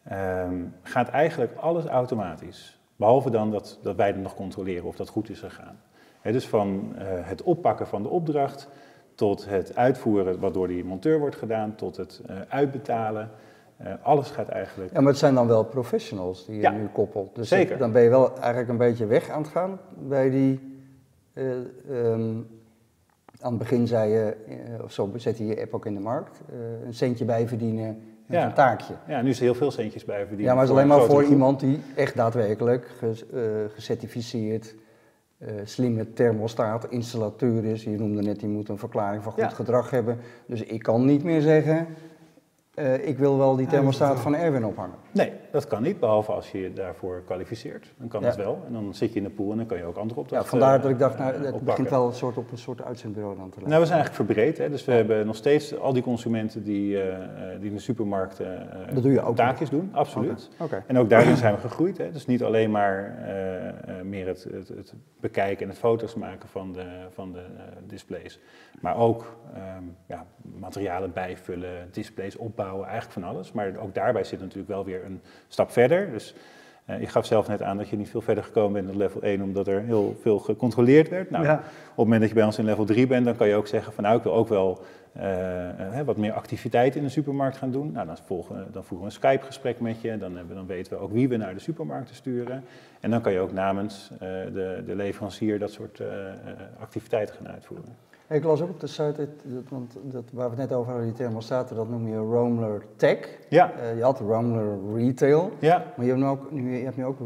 ehm, 0.03 0.55
gaat 0.83 1.09
eigenlijk 1.09 1.55
alles 1.55 1.85
automatisch. 1.85 2.80
Behalve 3.01 3.29
dan 3.29 3.51
dat, 3.51 3.79
dat 3.81 3.95
wij 3.95 4.11
dan 4.13 4.21
nog 4.21 4.35
controleren 4.35 4.83
of 4.85 4.95
dat 4.95 5.09
goed 5.09 5.29
is 5.29 5.39
gegaan. 5.39 5.79
Dus 6.23 6.47
van 6.47 6.93
eh, 6.97 7.05
het 7.07 7.43
oppakken 7.43 7.87
van 7.87 8.03
de 8.03 8.09
opdracht 8.09 8.67
tot 9.15 9.45
het 9.45 9.75
uitvoeren 9.75 10.39
wat 10.39 10.53
door 10.53 10.67
die 10.67 10.83
monteur 10.83 11.19
wordt 11.19 11.35
gedaan, 11.35 11.75
tot 11.75 11.97
het 11.97 12.21
eh, 12.25 12.35
uitbetalen. 12.49 13.29
Eh, 13.77 13.93
alles 14.01 14.29
gaat 14.29 14.47
eigenlijk. 14.47 14.93
Ja, 14.93 14.99
maar 14.99 15.09
het 15.09 15.17
zijn 15.17 15.33
dan 15.35 15.47
wel 15.47 15.63
professionals 15.63 16.45
die 16.45 16.55
je 16.55 16.61
Ja, 16.61 16.71
nu 16.71 16.87
koppelt. 16.87 17.35
Dus 17.35 17.47
zeker. 17.47 17.77
dan 17.77 17.91
ben 17.91 18.01
je 18.01 18.09
wel 18.09 18.37
eigenlijk 18.37 18.69
een 18.69 18.77
beetje 18.77 19.05
weg 19.05 19.29
aan 19.29 19.41
het 19.41 19.51
gaan 19.51 19.79
bij 20.07 20.29
die... 20.29 20.79
eh, 21.33 21.51
ehm, 21.89 22.37
aan 23.39 23.49
het 23.49 23.57
begin 23.57 23.87
zei 23.87 24.11
je, 24.11 24.35
of 24.83 24.91
zo 24.91 25.11
zet 25.15 25.37
je 25.37 25.45
je 25.45 25.61
app 25.61 25.73
ook 25.73 25.85
in 25.85 25.93
de 25.93 25.99
markt, 25.99 26.41
een 26.85 26.93
centje 26.93 27.25
bijverdienen 27.25 28.10
met 28.31 28.39
Ja. 28.39 28.45
een 28.45 28.53
taakje. 28.53 28.93
Ja, 29.07 29.21
nu 29.21 29.29
is 29.29 29.37
er 29.37 29.43
heel 29.43 29.55
veel 29.55 29.71
centjes 29.71 30.05
bij 30.05 30.17
verdienen. 30.17 30.45
Ja, 30.45 30.51
maar 30.51 30.61
het 30.61 30.69
is 30.71 30.75
alleen 30.77 30.87
maar 30.87 31.01
voor 31.01 31.23
iemand 31.23 31.59
die 31.59 31.79
echt 31.95 32.15
daadwerkelijk 32.15 32.87
ges- 32.99 33.29
eh, 33.29 33.41
gecertificeerd 33.73 34.75
eh, 35.37 35.47
slimme 35.63 36.13
thermostaat 36.13 36.85
installateur 36.89 37.65
is. 37.65 37.83
Je 37.83 37.89
noemde 37.89 38.21
net, 38.21 38.39
die 38.39 38.49
moet 38.49 38.69
een 38.69 38.77
verklaring 38.77 39.23
van 39.23 39.31
goed 39.31 39.41
Ja. 39.41 39.49
gedrag 39.49 39.89
hebben. 39.89 40.17
Dus 40.45 40.61
ik 40.63 40.83
kan 40.83 41.05
niet 41.05 41.23
meer 41.23 41.41
zeggen, 41.41 41.87
eh, 42.73 43.07
ik 43.07 43.17
wil 43.17 43.37
wel 43.37 43.55
die 43.55 43.67
thermostaat 43.67 44.19
van 44.19 44.35
Erwin 44.35 44.65
ophangen. 44.65 44.95
Nee, 45.13 45.31
dat 45.51 45.67
kan 45.67 45.81
niet, 45.83 45.99
behalve 45.99 46.31
als 46.31 46.51
je 46.51 46.59
je 46.61 46.73
daarvoor 46.73 47.21
kwalificeert. 47.25 47.93
Dan 47.97 48.07
kan 48.07 48.21
Ja. 48.21 48.27
dat 48.27 48.35
wel. 48.35 48.63
En 48.67 48.73
dan 48.73 48.93
zit 48.93 49.09
je 49.13 49.17
in 49.17 49.23
de 49.23 49.29
pool 49.29 49.51
en 49.51 49.57
dan 49.57 49.65
kan 49.65 49.77
je 49.77 49.83
ook 49.83 49.95
andere 49.97 50.15
Ja, 50.15 50.21
opdrachten 50.21 50.49
vandaar 50.49 50.81
dat 50.81 50.91
ik 50.91 50.99
dacht, 50.99 51.13
eh, 51.13 51.19
nou, 51.19 51.31
het 51.31 51.39
oppakken. 51.45 51.65
begint 51.65 51.89
wel 51.89 52.07
een 52.07 52.13
soort 52.13 52.37
op 52.37 52.51
een 52.51 52.57
soort 52.57 52.81
uitzendbureau 52.81 53.35
dan 53.35 53.43
te 53.49 53.51
lijken. 53.55 53.69
Nou, 53.69 53.81
we 53.81 53.87
zijn 53.87 53.99
eigenlijk 53.99 54.29
verbreed. 54.29 54.57
Hè? 54.57 54.69
Dus 54.69 54.85
we 54.85 54.91
hebben 54.91 55.25
nog 55.25 55.35
steeds 55.35 55.77
al 55.79 55.93
die 55.93 56.03
consumenten 56.03 56.63
die, 56.63 57.01
eh, 57.01 57.17
die 57.59 57.69
in 57.69 57.75
de 57.75 57.81
supermarkten 57.81 58.71
eh, 58.87 58.93
Dat 58.93 59.03
doe 59.03 59.11
je 59.11 59.21
ook 59.21 59.35
taakjes 59.35 59.69
doen. 59.69 59.89
Absoluut. 59.91 60.49
Oké. 60.59 60.83
En 60.87 60.97
ook 60.97 61.09
daarin 61.09 61.35
zijn 61.37 61.53
we 61.55 61.59
gegroeid. 61.59 61.97
Hè? 61.97 62.11
Dus 62.11 62.25
niet 62.25 62.43
alleen 62.43 62.71
maar 62.71 63.19
meer 64.03 64.27
het, 64.27 64.43
het, 64.43 64.67
het 64.67 64.93
bekijken 65.19 65.63
en 65.63 65.69
het 65.69 65.77
foto's 65.79 66.15
maken 66.15 66.49
van 66.49 66.73
de, 66.73 66.85
van 67.13 67.31
de 67.31 67.43
displays. 67.87 68.39
Maar 68.81 68.97
ook 68.97 69.35
ehm, 69.53 69.83
ja, 70.07 70.25
materialen 70.59 71.13
bijvullen, 71.13 71.87
displays 71.91 72.35
opbouwen, 72.37 72.87
eigenlijk 72.87 73.13
van 73.13 73.23
alles. 73.23 73.51
Maar 73.51 73.75
ook 73.77 73.95
daarbij 73.95 74.23
zit 74.23 74.39
natuurlijk 74.39 74.67
wel 74.67 74.85
weer 74.85 75.00
een 75.05 75.21
stap 75.47 75.71
verder. 75.71 76.11
Dus 76.11 76.33
eh, 76.85 76.99
je 76.99 77.07
gaf 77.07 77.25
zelf 77.25 77.47
net 77.47 77.61
aan 77.61 77.77
dat 77.77 77.89
je 77.89 77.97
niet 77.97 78.09
veel 78.09 78.21
verder 78.21 78.43
gekomen 78.43 78.73
bent 78.73 78.87
dan 78.87 78.97
level 78.97 79.21
1, 79.21 79.41
omdat 79.41 79.67
er 79.67 79.81
heel 79.81 80.17
veel 80.21 80.39
gecontroleerd 80.39 81.09
werd. 81.09 81.29
Nou, 81.29 81.45
ja. 81.45 81.53
op 81.53 81.63
het 81.85 81.95
moment 81.95 82.19
dat 82.19 82.29
je 82.29 82.35
bij 82.35 82.45
ons 82.45 82.57
in 82.57 82.65
level 82.65 82.85
3 82.85 83.07
bent, 83.07 83.25
dan 83.25 83.35
kan 83.35 83.47
je 83.47 83.55
ook 83.55 83.67
zeggen 83.67 83.93
van 83.93 84.03
nou, 84.03 84.17
ik 84.17 84.23
wil 84.23 84.33
ook 84.33 84.47
wel 84.47 84.81
eh, 85.11 85.99
eh, 85.99 86.05
wat 86.05 86.17
meer 86.17 86.33
activiteit 86.33 86.95
in 86.95 87.03
de 87.03 87.09
supermarkt 87.09 87.57
gaan 87.57 87.71
doen. 87.71 87.91
Nou, 87.91 88.05
dan, 88.07 88.17
volgen, 88.25 88.67
dan 88.71 88.83
voeren 88.83 89.07
we 89.07 89.13
een 89.13 89.19
Skype-gesprek 89.19 89.79
met 89.79 90.01
je. 90.01 90.17
Dan, 90.17 90.35
hebben, 90.35 90.55
dan 90.55 90.65
weten 90.65 90.93
we 90.93 90.99
ook 90.99 91.11
wie 91.11 91.29
we 91.29 91.37
naar 91.37 91.53
de 91.53 91.59
supermarkten 91.59 92.15
sturen. 92.15 92.63
En 92.99 93.11
dan 93.11 93.21
kan 93.21 93.31
je 93.31 93.39
ook 93.39 93.51
namens 93.51 94.11
de, 94.19 94.83
de 94.85 94.95
leverancier 94.95 95.59
dat 95.59 95.71
soort 95.71 96.01
activiteiten 96.79 97.35
gaan 97.35 97.53
uitvoeren. 97.53 97.95
Ik 98.31 98.43
las 98.43 98.61
ook 98.61 98.69
op 98.69 98.79
de 98.79 98.87
site, 98.87 99.27
dat, 99.43 99.63
want 99.69 99.97
dat, 100.03 100.23
waar 100.33 100.49
we 100.49 100.61
het 100.61 100.69
net 100.69 100.77
over 100.77 100.91
hadden, 100.91 101.07
die 101.09 101.17
thermostaten, 101.17 101.75
dat 101.75 101.89
noem 101.89 102.07
je 102.07 102.17
Roamler 102.17 102.85
Tech. 102.95 103.37
Ja, 103.49 103.71
Eh, 103.73 103.97
je 103.97 104.03
had 104.03 104.19
Roamler 104.19 104.77
Retail, 104.95 105.51
ja 105.59 105.85
maar 105.95 106.05
je 106.05 106.11
hebt 106.11 106.23
nu 106.23 106.27
ook, 106.29 106.51
nu, 106.51 106.77
je 106.77 106.83
hebt 106.83 106.97
nu 106.97 107.05
ook 107.05 107.17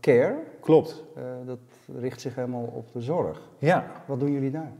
Care. 0.00 0.36
klopt. 0.60 1.04
Eh, 1.16 1.22
dat 1.46 1.58
richt 1.98 2.20
zich 2.20 2.34
helemaal 2.34 2.72
op 2.74 2.92
de 2.92 3.00
zorg. 3.00 3.40
Ja. 3.58 3.86
Wat 4.06 4.20
doen 4.20 4.32
jullie 4.32 4.50
daar? 4.50 4.72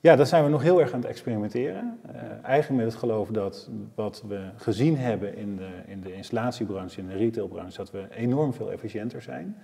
Ja, 0.00 0.16
daar 0.16 0.26
zijn 0.26 0.44
we 0.44 0.50
nog 0.50 0.62
heel 0.62 0.80
erg 0.80 0.92
aan 0.92 1.00
het 1.00 1.08
experimenteren. 1.08 1.98
Eh, 2.12 2.22
eigenlijk 2.42 2.82
met 2.82 2.92
het 2.92 3.00
geloof 3.00 3.28
dat 3.28 3.70
wat 3.94 4.24
we 4.28 4.50
gezien 4.56 4.96
hebben 4.96 5.36
in 5.36 5.56
de, 5.56 5.68
in 5.86 6.00
de 6.00 6.14
installatiebranche, 6.14 7.00
in 7.00 7.06
de 7.06 7.14
retailbranche, 7.14 7.76
dat 7.76 7.90
we 7.90 8.06
enorm 8.10 8.52
veel 8.52 8.72
efficiënter 8.72 9.22
zijn. 9.22 9.56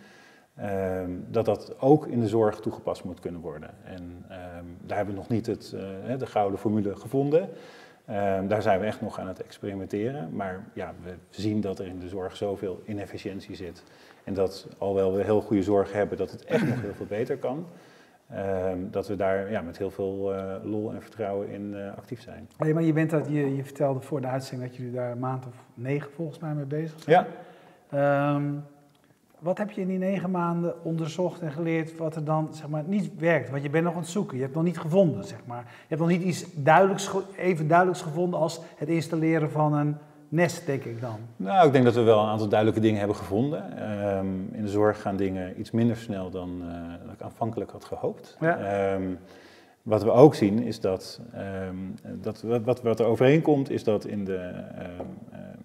Ehm, 0.56 1.10
dat 1.30 1.44
dat 1.44 1.80
ook 1.80 2.06
in 2.06 2.20
de 2.20 2.28
zorg 2.28 2.60
toegepast 2.60 3.04
moet 3.04 3.20
kunnen 3.20 3.40
worden. 3.40 3.70
En 3.84 4.24
ehm, 4.28 4.64
daar 4.82 4.96
hebben 4.96 5.14
we 5.14 5.20
nog 5.20 5.28
niet 5.28 5.46
het, 5.46 5.74
eh, 6.06 6.18
de 6.18 6.26
gouden 6.26 6.58
formule 6.58 6.96
gevonden. 6.96 7.48
Ehm, 8.04 8.46
daar 8.46 8.62
zijn 8.62 8.80
we 8.80 8.86
echt 8.86 9.00
nog 9.00 9.18
aan 9.18 9.28
het 9.28 9.42
experimenteren. 9.42 10.28
Maar 10.32 10.64
ja, 10.74 10.94
we 11.02 11.14
zien 11.30 11.60
dat 11.60 11.78
er 11.78 11.86
in 11.86 11.98
de 11.98 12.08
zorg 12.08 12.36
zoveel 12.36 12.82
inefficiëntie 12.86 13.56
zit. 13.56 13.82
En 14.24 14.34
dat 14.34 14.68
alhoewel 14.78 15.12
we 15.12 15.22
heel 15.22 15.40
goede 15.40 15.62
zorg 15.62 15.92
hebben, 15.92 16.18
dat 16.18 16.30
het 16.30 16.44
echt 16.44 16.66
nog 16.68 16.80
heel 16.80 16.94
veel 16.94 17.06
beter 17.06 17.36
kan. 17.36 17.66
Dat 18.90 19.08
we 19.08 19.16
daar 19.16 19.50
ja, 19.50 19.62
met 19.62 19.78
heel 19.78 19.90
veel 19.90 20.34
eh, 20.34 20.54
lol 20.62 20.92
en 20.92 21.02
vertrouwen 21.02 21.48
in 21.48 21.74
eh, 21.74 21.96
actief 21.96 22.20
zijn. 22.20 22.48
Hey, 22.56 22.72
maar 22.72 22.82
je, 22.82 22.92
bent 22.92 23.10
dat, 23.10 23.26
je, 23.28 23.56
je 23.56 23.64
vertelde 23.64 24.00
voor 24.00 24.20
de 24.20 24.26
uitzending 24.26 24.70
dat 24.70 24.78
jullie 24.78 24.92
daar 24.92 25.10
een 25.10 25.18
maand 25.18 25.46
of 25.46 25.54
negen 25.74 26.10
volgens 26.10 26.38
mij 26.38 26.54
mee 26.54 26.64
bezig 26.64 27.00
zijn. 27.02 27.26
Ja, 27.26 27.26
wat 29.44 29.58
heb 29.58 29.70
je 29.70 29.80
in 29.80 29.88
die 29.88 29.98
negen 29.98 30.30
maanden 30.30 30.84
onderzocht 30.84 31.40
en 31.40 31.52
geleerd 31.52 31.96
wat 31.96 32.16
er 32.16 32.24
dan 32.24 32.48
zeg 32.52 32.68
maar, 32.68 32.82
niet 32.86 33.10
werkt? 33.18 33.50
Want 33.50 33.62
je 33.62 33.70
bent 33.70 33.84
nog 33.84 33.94
aan 33.94 34.00
het 34.00 34.08
zoeken, 34.08 34.36
je 34.36 34.42
hebt 34.42 34.54
nog 34.54 34.64
niet 34.64 34.78
gevonden. 34.78 35.24
Zeg 35.24 35.38
maar. 35.46 35.62
Je 35.62 35.88
hebt 35.88 36.00
nog 36.00 36.10
niet 36.10 36.22
iets 36.22 36.44
duidelijks, 36.54 37.10
even 37.36 37.68
duidelijks 37.68 38.02
gevonden 38.02 38.40
als 38.40 38.60
het 38.76 38.88
installeren 38.88 39.50
van 39.50 39.74
een 39.74 39.96
nest, 40.28 40.66
denk 40.66 40.84
ik 40.84 41.00
dan. 41.00 41.16
nou, 41.36 41.66
ik 41.66 41.72
denk 41.72 41.84
dat 41.84 41.94
we 41.94 42.02
wel 42.02 42.22
een 42.22 42.28
aantal 42.28 42.48
duidelijke 42.48 42.80
dingen 42.80 42.98
hebben 42.98 43.16
gevonden. 43.16 43.78
Ehm, 43.78 44.26
in 44.52 44.62
de 44.62 44.68
zorg 44.68 45.00
gaan 45.00 45.16
dingen 45.16 45.60
iets 45.60 45.70
minder 45.70 45.96
snel 45.96 46.30
dan, 46.30 46.58
dan 47.04 47.14
ik 47.14 47.22
aanvankelijk 47.22 47.70
had 47.70 47.84
gehoopt. 47.84 48.36
Ja. 48.40 48.56
Ehm, 48.56 49.14
wat 49.82 50.02
we 50.02 50.10
ook 50.10 50.34
zien 50.34 50.62
is 50.62 50.80
dat, 50.80 51.20
ehm, 51.32 51.76
dat 52.02 52.42
wat, 52.42 52.82
wat, 52.82 53.00
er 53.00 53.06
overeenkomt, 53.06 53.70
is 53.70 53.84
dat 53.84 54.04
in 54.04 54.24
de, 54.24 54.64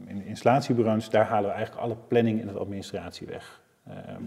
in 0.05 0.17
de 0.17 0.25
installatiebranche, 0.25 1.09
daar 1.09 1.25
halen 1.25 1.49
we 1.49 1.55
eigenlijk 1.55 1.85
alle 1.85 1.97
planning 2.07 2.41
en 2.41 2.47
de 2.47 2.59
administratie 2.59 3.27
weg. 3.27 3.61
Ehm, 3.89 4.23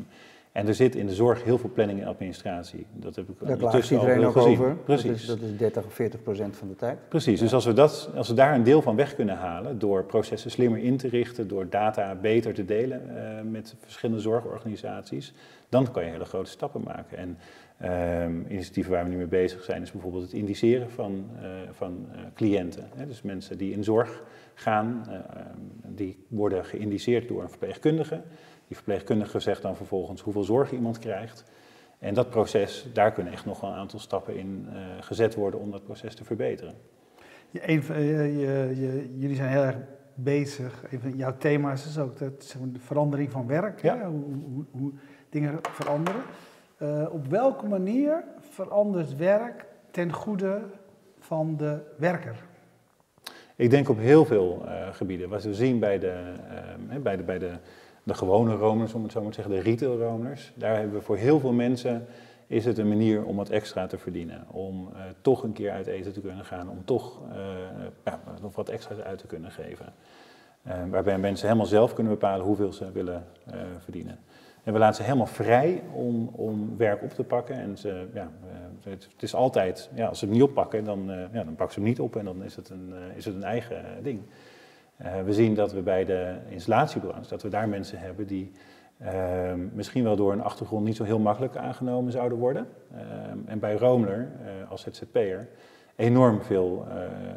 en 0.52 0.66
er 0.66 0.74
zit 0.74 0.94
in 0.94 1.06
de 1.06 1.14
zorg 1.14 1.44
heel 1.44 1.58
veel 1.58 1.70
planning 1.70 2.00
en 2.00 2.06
administratie. 2.06 2.86
Dat 2.92 3.16
heb 3.16 3.28
ik 3.28 3.34
Daar 3.46 3.56
klaagt 3.56 3.90
iedereen 3.90 4.24
ook 4.24 4.32
gezien. 4.32 4.50
over. 4.50 4.76
Precies. 4.76 5.26
Dat 5.26 5.36
is, 5.36 5.40
dat 5.42 5.50
is 5.50 5.56
30 5.56 5.84
of 5.84 5.94
40 5.94 6.22
procent 6.22 6.56
van 6.56 6.68
de 6.68 6.76
tijd. 6.76 6.98
Precies, 7.08 7.40
dus 7.40 7.54
als 7.54 7.64
we, 7.64 7.72
dat, 7.72 8.10
als 8.14 8.28
we 8.28 8.34
daar 8.34 8.54
een 8.54 8.62
deel 8.62 8.82
van 8.82 8.96
weg 8.96 9.14
kunnen 9.14 9.36
halen 9.36 9.78
door 9.78 10.04
processen 10.04 10.50
slimmer 10.50 10.78
in 10.78 10.96
te 10.96 11.08
richten, 11.08 11.48
door 11.48 11.68
data 11.68 12.14
beter 12.14 12.54
te 12.54 12.64
delen 12.64 13.16
eh, 13.16 13.42
met 13.50 13.74
verschillende 13.80 14.20
zorgorganisaties, 14.20 15.34
dan 15.68 15.90
kan 15.90 16.04
je 16.04 16.10
hele 16.10 16.24
grote 16.24 16.50
stappen 16.50 16.82
maken. 16.84 17.18
En 17.18 17.38
ehm, 17.78 18.40
initiatieven 18.48 18.92
waar 18.92 19.04
we 19.04 19.10
nu 19.10 19.16
mee 19.16 19.26
bezig 19.26 19.62
zijn, 19.62 19.82
is 19.82 19.92
bijvoorbeeld 19.92 20.22
het 20.22 20.32
indiceren 20.32 20.90
van, 20.90 21.26
eh, 21.40 21.48
van 21.70 22.06
eh, 22.12 22.18
cliënten. 22.34 22.88
Hè? 22.94 23.06
Dus 23.06 23.22
mensen 23.22 23.58
die 23.58 23.72
in 23.72 23.84
zorg 23.84 24.22
gaan, 24.54 25.06
eh, 25.08 25.14
ehm, 25.14 25.58
die 25.94 26.24
worden 26.28 26.64
geïndiceerd 26.64 27.28
door 27.28 27.42
een 27.42 27.48
verpleegkundige. 27.48 28.22
Die 28.72 28.80
verpleegkundige 28.80 29.40
zegt 29.40 29.62
dan 29.62 29.76
vervolgens 29.76 30.20
hoeveel 30.20 30.42
zorg 30.42 30.72
iemand 30.72 30.98
krijgt. 30.98 31.44
En 31.98 32.14
dat 32.14 32.30
proces, 32.30 32.86
daar 32.92 33.12
kunnen 33.12 33.32
echt 33.32 33.44
nog 33.44 33.60
wel 33.60 33.70
een 33.70 33.76
aantal 33.76 33.98
stappen 33.98 34.36
in 34.36 34.68
eh, 34.68 34.76
gezet 35.00 35.34
worden 35.34 35.60
om 35.60 35.70
dat 35.70 35.84
proces 35.84 36.14
te 36.14 36.24
verbeteren. 36.24 36.74
Je, 37.50 37.82
van- 37.82 38.02
je, 38.02 38.36
je, 38.80 39.14
jullie 39.18 39.36
zijn 39.36 39.48
heel 39.48 39.62
erg 39.62 39.76
bezig. 40.14 40.82
Een 40.90 41.00
van 41.00 41.16
jouw 41.16 41.36
thema's 41.38 41.86
is 41.86 41.98
ook 41.98 42.18
dat, 42.18 42.32
zeg 42.38 42.60
maar, 42.60 42.72
de 42.72 42.78
verandering 42.78 43.30
van 43.30 43.46
werk. 43.46 43.82
Ja. 43.82 43.96
Hè? 43.98 44.04
Hoe, 44.06 44.24
hoe, 44.54 44.64
hoe 44.70 44.92
dingen 45.28 45.58
veranderen. 45.62 46.22
Eh, 46.76 47.06
op 47.10 47.26
welke 47.26 47.66
manier 47.66 48.24
verandert 48.40 49.16
werk 49.16 49.64
ten 49.90 50.12
goede 50.12 50.60
van 51.18 51.56
de 51.56 51.78
werker? 51.96 52.36
Ik 53.56 53.70
denk 53.70 53.88
op 53.88 53.98
heel 53.98 54.24
veel 54.24 54.62
uh, 54.64 54.88
gebieden. 54.92 55.28
Wat 55.28 55.42
we 55.42 55.54
zien 55.54 55.78
bij, 55.78 55.98
de, 55.98 56.34
bij, 57.02 57.16
de, 57.16 57.22
bij 57.22 57.38
de, 57.38 57.50
de 58.02 58.14
gewone 58.14 58.54
romers, 58.54 58.94
om 58.94 59.02
het 59.02 59.12
zo 59.12 59.20
maar 59.20 59.32
te 59.32 59.42
zeggen, 59.42 59.54
de 59.54 59.70
retail 59.70 59.98
romers. 59.98 60.52
Daar 60.54 60.76
hebben 60.76 60.94
we 60.94 61.02
voor 61.02 61.16
heel 61.16 61.40
veel 61.40 61.52
mensen 61.52 62.06
is 62.46 62.64
het 62.64 62.78
een 62.78 62.88
manier 62.88 63.24
om 63.24 63.36
wat 63.36 63.48
extra 63.48 63.86
te 63.86 63.98
verdienen. 63.98 64.46
Om 64.50 64.88
uh, 64.92 65.00
toch 65.20 65.42
een 65.42 65.52
keer 65.52 65.70
uit 65.70 65.86
eten 65.86 66.12
te 66.12 66.20
kunnen 66.20 66.44
gaan, 66.44 66.70
om 66.70 66.84
toch 66.84 67.20
ja, 68.04 68.20
nog 68.40 68.54
wat 68.54 68.68
extra 68.68 68.96
uit 69.02 69.18
te 69.18 69.26
kunnen 69.26 69.50
geven. 69.50 69.92
waarbij 70.90 71.18
mensen 71.18 71.46
helemaal 71.46 71.68
zelf 71.68 71.94
kunnen 71.94 72.12
bepalen 72.12 72.46
hoeveel 72.46 72.72
ze 72.72 72.92
willen 72.92 73.24
verdienen. 73.78 74.18
En 74.64 74.72
we 74.72 74.78
laten 74.78 74.96
ze 74.96 75.02
helemaal 75.02 75.26
vrij 75.26 75.82
om, 75.92 76.28
om 76.32 76.76
werk 76.76 77.02
op 77.02 77.10
te 77.10 77.24
pakken. 77.24 77.54
En 77.54 77.78
ze, 77.78 78.06
ja, 78.14 78.30
het, 78.82 79.08
is 79.18 79.34
altijd, 79.34 79.90
ja, 79.94 80.06
als 80.06 80.18
ze 80.18 80.24
het 80.24 80.34
niet 80.34 80.42
oppakken, 80.42 80.84
dan, 80.84 81.06
ja, 81.32 81.44
dan 81.44 81.54
pakken 81.54 81.74
ze 81.74 81.80
hem 81.80 81.88
niet 81.88 82.00
op 82.00 82.16
en 82.16 82.24
dan 82.24 82.44
is 82.44 82.56
het 82.56 82.68
een, 82.68 82.92
is 83.16 83.24
het 83.24 83.34
een 83.34 83.44
eigen 83.44 83.84
ding. 84.02 84.20
Uh, 85.00 85.22
we 85.22 85.32
zien 85.32 85.54
dat 85.54 85.72
we 85.72 85.82
bij 85.82 86.04
de 86.04 86.36
installatiebranche, 86.48 87.28
dat 87.28 87.42
we 87.42 87.48
daar 87.48 87.68
mensen 87.68 87.98
hebben 87.98 88.26
die 88.26 88.52
ehm, 88.98 89.60
misschien 89.72 90.04
wel 90.04 90.16
door 90.16 90.32
een 90.32 90.42
achtergrond 90.42 90.84
niet 90.84 90.96
zo 90.96 91.04
heel 91.04 91.18
makkelijk 91.18 91.56
aangenomen 91.56 92.12
zouden 92.12 92.38
worden. 92.38 92.68
Ehm, 92.92 93.38
en 93.44 93.58
bij 93.58 93.76
Romler, 93.76 94.28
als 94.68 94.82
ZZP'er, 94.82 95.48
enorm 95.96 96.42
veel 96.42 96.86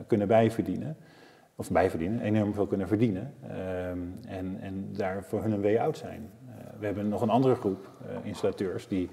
kunnen 0.08 0.28
bijverdienen. 0.28 0.98
Of 1.56 1.72
bijverdienen, 1.72 2.22
enorm 2.22 2.54
veel 2.54 2.68
kunnen 2.68 2.88
verdienen. 2.88 3.34
Ehm, 3.42 4.00
en, 4.28 4.58
en 4.62 4.90
daar 4.92 5.24
voor 5.24 5.42
hun 5.42 5.52
een 5.52 5.62
way 5.62 5.78
out 5.78 5.98
zijn. 5.98 6.30
we 6.80 6.86
hebben 6.86 7.10
nog 7.10 7.22
een 7.22 7.30
andere 7.30 7.56
groep 7.56 7.90
installateurs 8.24 8.88
die 8.88 9.10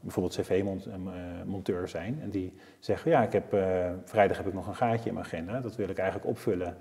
bijvoorbeeld 0.00 0.34
cv-monteur 0.34 1.82
eh, 1.82 1.88
zijn. 1.88 2.18
En 2.22 2.30
die 2.30 2.54
zeggen, 2.78 3.10
ja, 3.10 3.22
ik 3.22 3.32
heb, 3.32 3.54
uh, 3.54 3.90
vrijdag 4.04 4.36
heb 4.36 4.46
ik 4.46 4.54
nog 4.54 4.66
een 4.66 4.76
gaatje 4.76 5.08
in 5.08 5.14
mijn 5.14 5.26
agenda. 5.26 5.60
Dat 5.60 5.76
wil 5.76 5.88
ik 5.88 5.98
eigenlijk 5.98 6.28
opvullen. 6.28 6.76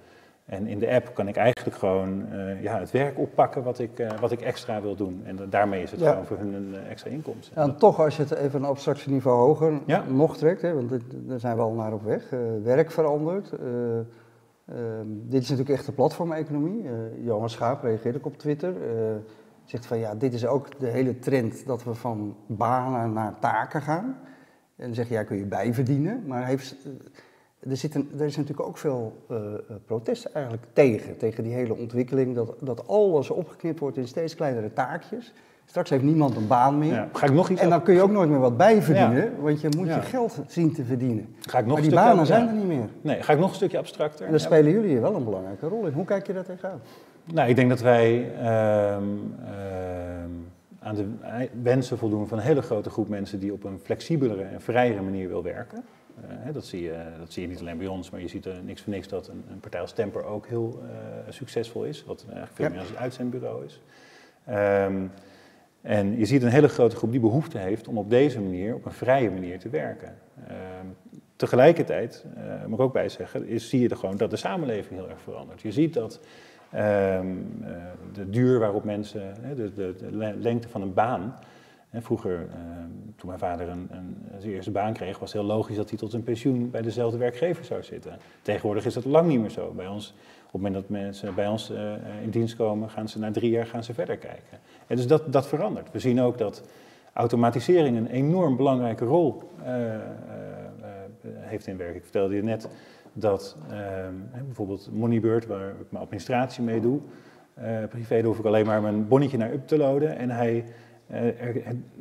En 0.47 0.67
in 0.67 0.79
de 0.79 0.91
app 0.91 1.13
kan 1.13 1.27
ik 1.27 1.35
eigenlijk 1.35 1.77
gewoon 1.77 2.25
uh, 2.31 2.63
ja, 2.63 2.79
het 2.79 2.91
werk 2.91 3.19
oppakken 3.19 3.63
wat 3.63 3.79
ik, 3.79 4.07
wat 4.19 4.31
ik 4.31 4.41
extra 4.41 4.81
wil 4.81 4.95
doen. 4.95 5.21
En 5.25 5.49
daarmee 5.49 5.81
is 5.81 5.91
het 5.91 6.01
gewoon 6.01 6.25
voor 6.25 6.37
hun 6.37 6.53
een 6.53 6.75
extra 6.89 7.09
inkomsten. 7.09 7.53
Ja, 7.55 7.61
en 7.61 7.77
toch, 7.77 7.99
als 7.99 8.15
je 8.15 8.21
het 8.21 8.31
even 8.31 8.59
een 8.59 8.69
abstractieniveau 8.69 9.39
hoger 9.39 9.79
ja. 9.85 10.03
nog 10.07 10.37
trekt, 10.37 10.61
hè, 10.61 10.73
want 10.73 10.91
daar 11.11 11.39
zijn 11.39 11.55
we 11.55 11.61
al 11.61 11.73
naar 11.73 11.93
op 11.93 12.03
weg. 12.03 12.29
werk 12.63 12.91
verandert. 12.91 13.51
Ehm, 13.51 15.05
dit 15.05 15.41
is 15.41 15.49
natuurlijk 15.49 15.77
echt 15.77 15.85
de 15.85 15.91
platformeconomie. 15.91 16.85
Johan 17.23 17.49
Schaap 17.49 17.83
reageerde 17.83 18.17
ook 18.17 18.25
op 18.25 18.37
Twitter 18.37 18.73
zegt 19.69 19.85
van 19.85 19.97
ja, 19.97 20.15
dit 20.15 20.33
is 20.33 20.45
ook 20.45 20.79
de 20.79 20.87
hele 20.87 21.19
trend 21.19 21.65
dat 21.65 21.83
we 21.83 21.93
van 21.93 22.35
banen 22.45 23.13
naar 23.13 23.39
taken 23.39 23.81
gaan. 23.81 24.17
En 24.75 24.85
dan 24.85 24.93
zeg 24.93 25.07
je 25.07 25.13
ja, 25.13 25.23
kun 25.23 25.37
je 25.37 25.45
bijverdienen. 25.45 26.23
Maar 26.27 26.45
heeft, 26.45 26.75
eh, 26.85 26.91
er, 27.59 27.77
zit 27.77 27.95
een, 27.95 28.09
er 28.19 28.25
is 28.25 28.37
natuurlijk 28.37 28.67
ook 28.67 28.77
veel 28.77 29.23
uh, 29.31 29.37
protest 29.85 30.25
eigenlijk 30.25 30.63
tegen. 30.73 31.17
Tegen 31.17 31.43
die 31.43 31.53
hele 31.53 31.75
ontwikkeling 31.75 32.35
dat, 32.35 32.55
dat 32.59 32.87
alles 32.87 33.29
opgeknipt 33.29 33.79
wordt 33.79 33.97
in 33.97 34.07
steeds 34.07 34.35
kleinere 34.35 34.73
taakjes. 34.73 35.33
Straks 35.65 35.89
heeft 35.89 36.03
niemand 36.03 36.35
een 36.35 36.47
baan 36.47 36.77
meer. 36.77 36.93
Ja, 36.93 37.09
ga 37.13 37.25
ik 37.25 37.33
nog 37.33 37.49
iets 37.49 37.61
en 37.61 37.69
dan 37.69 37.83
kun 37.83 37.93
je 37.93 38.01
ook 38.01 38.11
nooit 38.11 38.29
meer 38.29 38.39
wat 38.39 38.57
bijverdienen, 38.57 39.41
want 39.41 39.61
je 39.61 39.69
moet 39.77 39.87
je 39.87 40.01
geld 40.01 40.39
zien 40.47 40.73
te 40.73 40.83
verdienen. 40.83 41.35
Ga 41.39 41.59
ik 41.59 41.65
nog 41.65 41.73
maar 41.73 41.81
die 41.81 41.93
banen 41.95 42.25
zijn 42.25 42.47
er 42.47 42.53
niet 42.53 42.67
meer. 42.67 42.89
Nee, 43.01 43.23
ga 43.23 43.33
ik 43.33 43.39
nog 43.39 43.49
een 43.49 43.55
stukje 43.55 43.77
abstracter. 43.77 44.25
En 44.25 44.31
daar 44.31 44.39
spelen 44.39 44.71
jullie 44.71 44.89
hier 44.89 45.01
wel 45.01 45.15
een 45.15 45.23
belangrijke 45.23 45.67
rol 45.67 45.85
in. 45.85 45.93
Hoe 45.93 46.05
kijk 46.05 46.27
je 46.27 46.33
daar 46.33 46.45
tegenaan? 46.45 46.81
Nou, 47.33 47.49
ik 47.49 47.55
denk 47.55 47.69
dat 47.69 47.79
wij 47.79 48.31
uh, 48.41 48.97
aan 50.79 50.95
de 50.95 51.05
wensen 51.61 51.97
voldoen 51.97 52.27
van 52.27 52.37
een 52.37 52.43
hele 52.43 52.61
grote 52.61 52.89
groep 52.89 53.09
mensen 53.09 53.39
die 53.39 53.53
op 53.53 53.63
een 53.63 53.79
flexibelere 53.83 54.43
en 54.43 54.61
vrijere 54.61 55.01
manier 55.01 55.27
wil 55.27 55.43
werken. 55.43 55.83
Uh, 56.21 56.53
dat, 56.53 56.65
zie 56.65 56.81
je, 56.81 57.03
dat 57.19 57.33
zie 57.33 57.41
je 57.41 57.47
niet 57.47 57.59
alleen 57.59 57.77
bij 57.77 57.87
ons, 57.87 58.09
maar 58.09 58.21
je 58.21 58.27
ziet 58.27 58.45
er 58.45 58.63
niks 58.63 58.81
voor 58.81 58.93
niks 58.93 59.07
dat 59.07 59.27
een, 59.27 59.43
een 59.51 59.59
partij 59.59 59.81
als 59.81 59.93
Temper 59.93 60.23
ook 60.23 60.47
heel 60.47 60.81
uh, 60.83 60.89
succesvol 61.29 61.83
is, 61.83 62.03
wat 62.03 62.23
eigenlijk 62.25 62.55
veel 62.55 62.65
ja. 62.65 62.71
meer 62.71 62.79
als 62.79 62.89
een 62.89 62.97
uitzendbureau 62.97 63.65
is. 63.65 63.81
Um, 64.49 65.11
en 65.81 66.17
je 66.17 66.25
ziet 66.25 66.43
een 66.43 66.49
hele 66.49 66.67
grote 66.67 66.95
groep 66.95 67.11
die 67.11 67.19
behoefte 67.19 67.57
heeft 67.57 67.87
om 67.87 67.97
op 67.97 68.09
deze 68.09 68.41
manier, 68.41 68.75
op 68.75 68.85
een 68.85 68.91
vrije 68.91 69.31
manier 69.31 69.59
te 69.59 69.69
werken. 69.69 70.17
Uh, 70.49 70.55
tegelijkertijd, 71.35 72.25
uh, 72.37 72.65
moet 72.65 72.79
ik 72.79 72.85
ook 72.85 72.93
bij 72.93 73.09
zeggen, 73.09 73.47
is, 73.47 73.69
zie 73.69 73.81
je 73.81 73.89
er 73.89 73.97
gewoon 73.97 74.17
dat 74.17 74.29
de 74.29 74.35
samenleving 74.35 74.99
heel 74.99 75.09
erg 75.09 75.21
verandert. 75.21 75.61
Je 75.61 75.71
ziet 75.71 75.93
dat 75.93 76.19
Um, 76.73 77.59
uh, 77.61 77.67
de 78.13 78.29
duur 78.29 78.59
waarop 78.59 78.83
mensen, 78.83 79.35
de, 79.55 79.73
de, 79.73 79.95
de, 79.97 80.35
lengte 80.39 80.69
van 80.69 80.81
een 80.81 80.93
baan. 80.93 81.35
Vroeger, 81.93 82.39
uh, 82.39 82.45
toen 83.15 83.27
mijn 83.27 83.39
vader 83.39 83.69
een, 83.69 83.87
een, 83.91 84.17
zijn 84.39 84.53
eerste 84.53 84.71
baan 84.71 84.93
kreeg, 84.93 85.19
was 85.19 85.33
het 85.33 85.41
heel 85.41 85.49
logisch 85.49 85.75
dat 85.75 85.89
hij 85.89 85.97
tot 85.97 86.11
zijn 86.11 86.23
pensioen 86.23 86.69
bij 86.71 86.81
dezelfde 86.81 87.17
werkgever 87.17 87.65
zou 87.65 87.83
zitten. 87.83 88.17
Tegenwoordig 88.41 88.85
is 88.85 88.93
dat 88.93 89.05
lang 89.05 89.27
niet 89.27 89.39
meer 89.39 89.49
zo. 89.49 89.71
Bij 89.75 89.87
ons, 89.87 90.13
op 90.37 90.43
het 90.43 90.51
moment 90.51 90.73
dat 90.73 90.89
mensen 90.89 91.35
bij 91.35 91.47
ons 91.47 91.71
uh, 91.71 91.93
in 92.21 92.29
dienst 92.29 92.55
komen, 92.55 92.89
gaan 92.89 93.09
ze 93.09 93.19
na 93.19 93.31
drie 93.31 93.51
jaar 93.51 93.65
gaan 93.65 93.83
ze 93.83 93.93
verder 93.93 94.17
kijken. 94.17 94.59
En 94.87 94.95
dus 94.95 95.07
dat, 95.07 95.33
dat 95.33 95.47
verandert. 95.47 95.91
We 95.91 95.99
zien 95.99 96.21
ook 96.21 96.37
dat 96.37 96.63
automatisering 97.13 97.97
een 97.97 98.07
enorm 98.07 98.55
belangrijke 98.55 99.05
rol 99.05 99.51
heeft 101.21 101.67
in 101.67 101.77
werk. 101.77 101.95
Ik 101.95 102.03
vertelde 102.03 102.35
je 102.35 102.43
net 102.43 102.69
dat 103.13 103.57
ehm, 103.69 104.13
bijvoorbeeld 104.45 104.89
Moneybird, 104.91 105.45
waar 105.45 105.69
ik 105.69 105.85
mijn 105.89 106.03
administratie 106.03 106.63
mee 106.63 106.81
doe, 106.81 106.99
uh, 107.59 107.83
privé, 107.89 108.21
hoef 108.21 108.39
ik 108.39 108.45
alleen 108.45 108.65
maar 108.65 108.81
mijn 108.81 109.07
bonnetje 109.07 109.37
naar 109.37 109.51
up 109.51 109.67
te 109.67 109.77
loaden 109.77 110.17
en 110.17 110.29
hij 110.29 110.65
uh, 111.11 111.19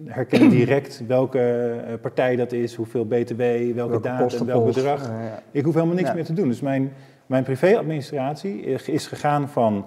herkent 0.05 0.51
direct 0.59 1.03
welke 1.07 1.41
eh, 1.87 1.95
partij 2.01 2.37
dat 2.37 2.53
is, 2.53 2.75
hoeveel 2.75 3.05
btw, 3.05 3.37
welke, 3.37 3.75
welke 3.75 4.01
datum, 4.01 4.47
welk 4.47 4.67
bedrag. 4.67 5.07
Ja. 5.07 5.43
Ik 5.51 5.65
hoef 5.65 5.75
helemaal 5.75 5.95
niks 5.95 6.15
meer 6.15 6.25
te 6.25 6.33
doen. 6.33 6.49
Dus 6.49 6.61
mijn, 6.61 6.93
mijn 7.27 7.45
privé-administratie 7.45 8.61
is 8.87 9.07
gegaan 9.07 9.49
van 9.49 9.87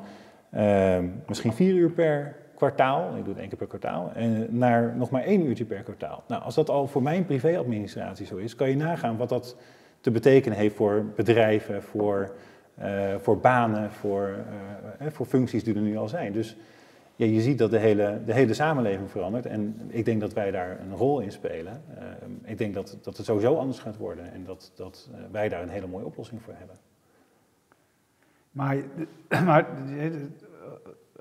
ehm, 0.51 1.05
misschien 1.27 1.53
vier 1.53 1.73
uur 1.73 1.89
per 1.89 2.35
kwartaal, 2.55 3.15
ik 3.17 3.23
doe 3.23 3.33
het 3.33 3.39
één 3.39 3.47
keer 3.47 3.57
per 3.57 3.67
kwartaal, 3.67 4.11
en 4.15 4.47
naar 4.49 4.93
nog 4.95 5.09
maar 5.09 5.23
één 5.23 5.45
uurtje 5.45 5.65
per 5.65 5.81
kwartaal. 5.81 6.23
Nou, 6.27 6.43
als 6.43 6.55
dat 6.55 6.69
al 6.69 6.87
voor 6.87 7.03
mijn 7.03 7.25
privé-administratie 7.25 8.25
zo 8.25 8.35
is, 8.35 8.55
kan 8.55 8.69
je 8.69 8.75
nagaan 8.75 9.17
wat 9.17 9.29
dat 9.29 9.55
te 10.01 10.11
betekenen 10.11 10.57
heeft 10.57 10.75
voor 10.75 11.05
bedrijven, 11.15 11.83
voor, 11.83 12.31
uh, 12.81 12.85
voor 13.17 13.37
banen, 13.39 13.91
voor, 13.91 14.35
voor 15.09 15.25
functies 15.25 15.63
die 15.63 15.75
er 15.75 15.81
nu 15.81 15.97
al 15.97 16.07
zijn. 16.07 16.31
Dus 16.31 16.57
ja, 17.19 17.25
je 17.25 17.41
ziet 17.41 17.57
dat 17.57 17.71
de 17.71 17.77
hele, 17.77 18.21
de 18.25 18.33
hele 18.33 18.53
samenleving 18.53 19.11
verandert 19.11 19.45
en 19.45 19.87
ik 19.87 20.05
denk 20.05 20.21
dat 20.21 20.33
wij 20.33 20.51
daar 20.51 20.79
een 20.79 20.95
rol 20.95 21.19
in 21.19 21.31
spelen. 21.31 21.83
Uh, 21.97 22.05
ik 22.43 22.57
denk 22.57 22.73
dat, 22.73 22.97
dat 23.01 23.17
het 23.17 23.25
sowieso 23.25 23.57
anders 23.57 23.79
gaat 23.79 23.97
worden 23.97 24.31
en 24.31 24.43
dat, 24.43 24.71
dat 24.75 25.09
wij 25.31 25.49
daar 25.49 25.61
een 25.61 25.69
hele 25.69 25.87
mooie 25.87 26.05
oplossing 26.05 26.41
voor 26.41 26.53
hebben. 26.57 26.75
Maar, 28.51 28.77
maar 29.45 29.67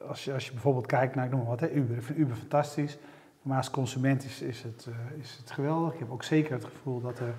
als, 0.07 0.25
je, 0.25 0.33
als 0.33 0.47
je 0.47 0.53
bijvoorbeeld 0.53 0.87
kijkt 0.87 1.15
naar, 1.15 1.25
ik 1.25 1.31
noem 1.31 1.41
maar 1.41 1.49
wat, 1.49 1.61
hè, 1.61 1.71
Uber. 1.71 1.97
Ik 1.97 2.03
vind 2.03 2.19
Uber 2.19 2.37
fantastisch. 2.37 2.99
Maar 3.43 3.57
als 3.57 3.71
consument 3.71 4.25
is, 4.25 4.43
is, 4.43 4.63
het, 4.63 4.89
is 5.21 5.37
het 5.41 5.51
geweldig. 5.51 5.93
Ik 5.93 5.99
heb 5.99 6.11
ook 6.11 6.23
zeker 6.23 6.53
het 6.53 6.65
gevoel 6.65 7.01
dat 7.01 7.19
er 7.19 7.35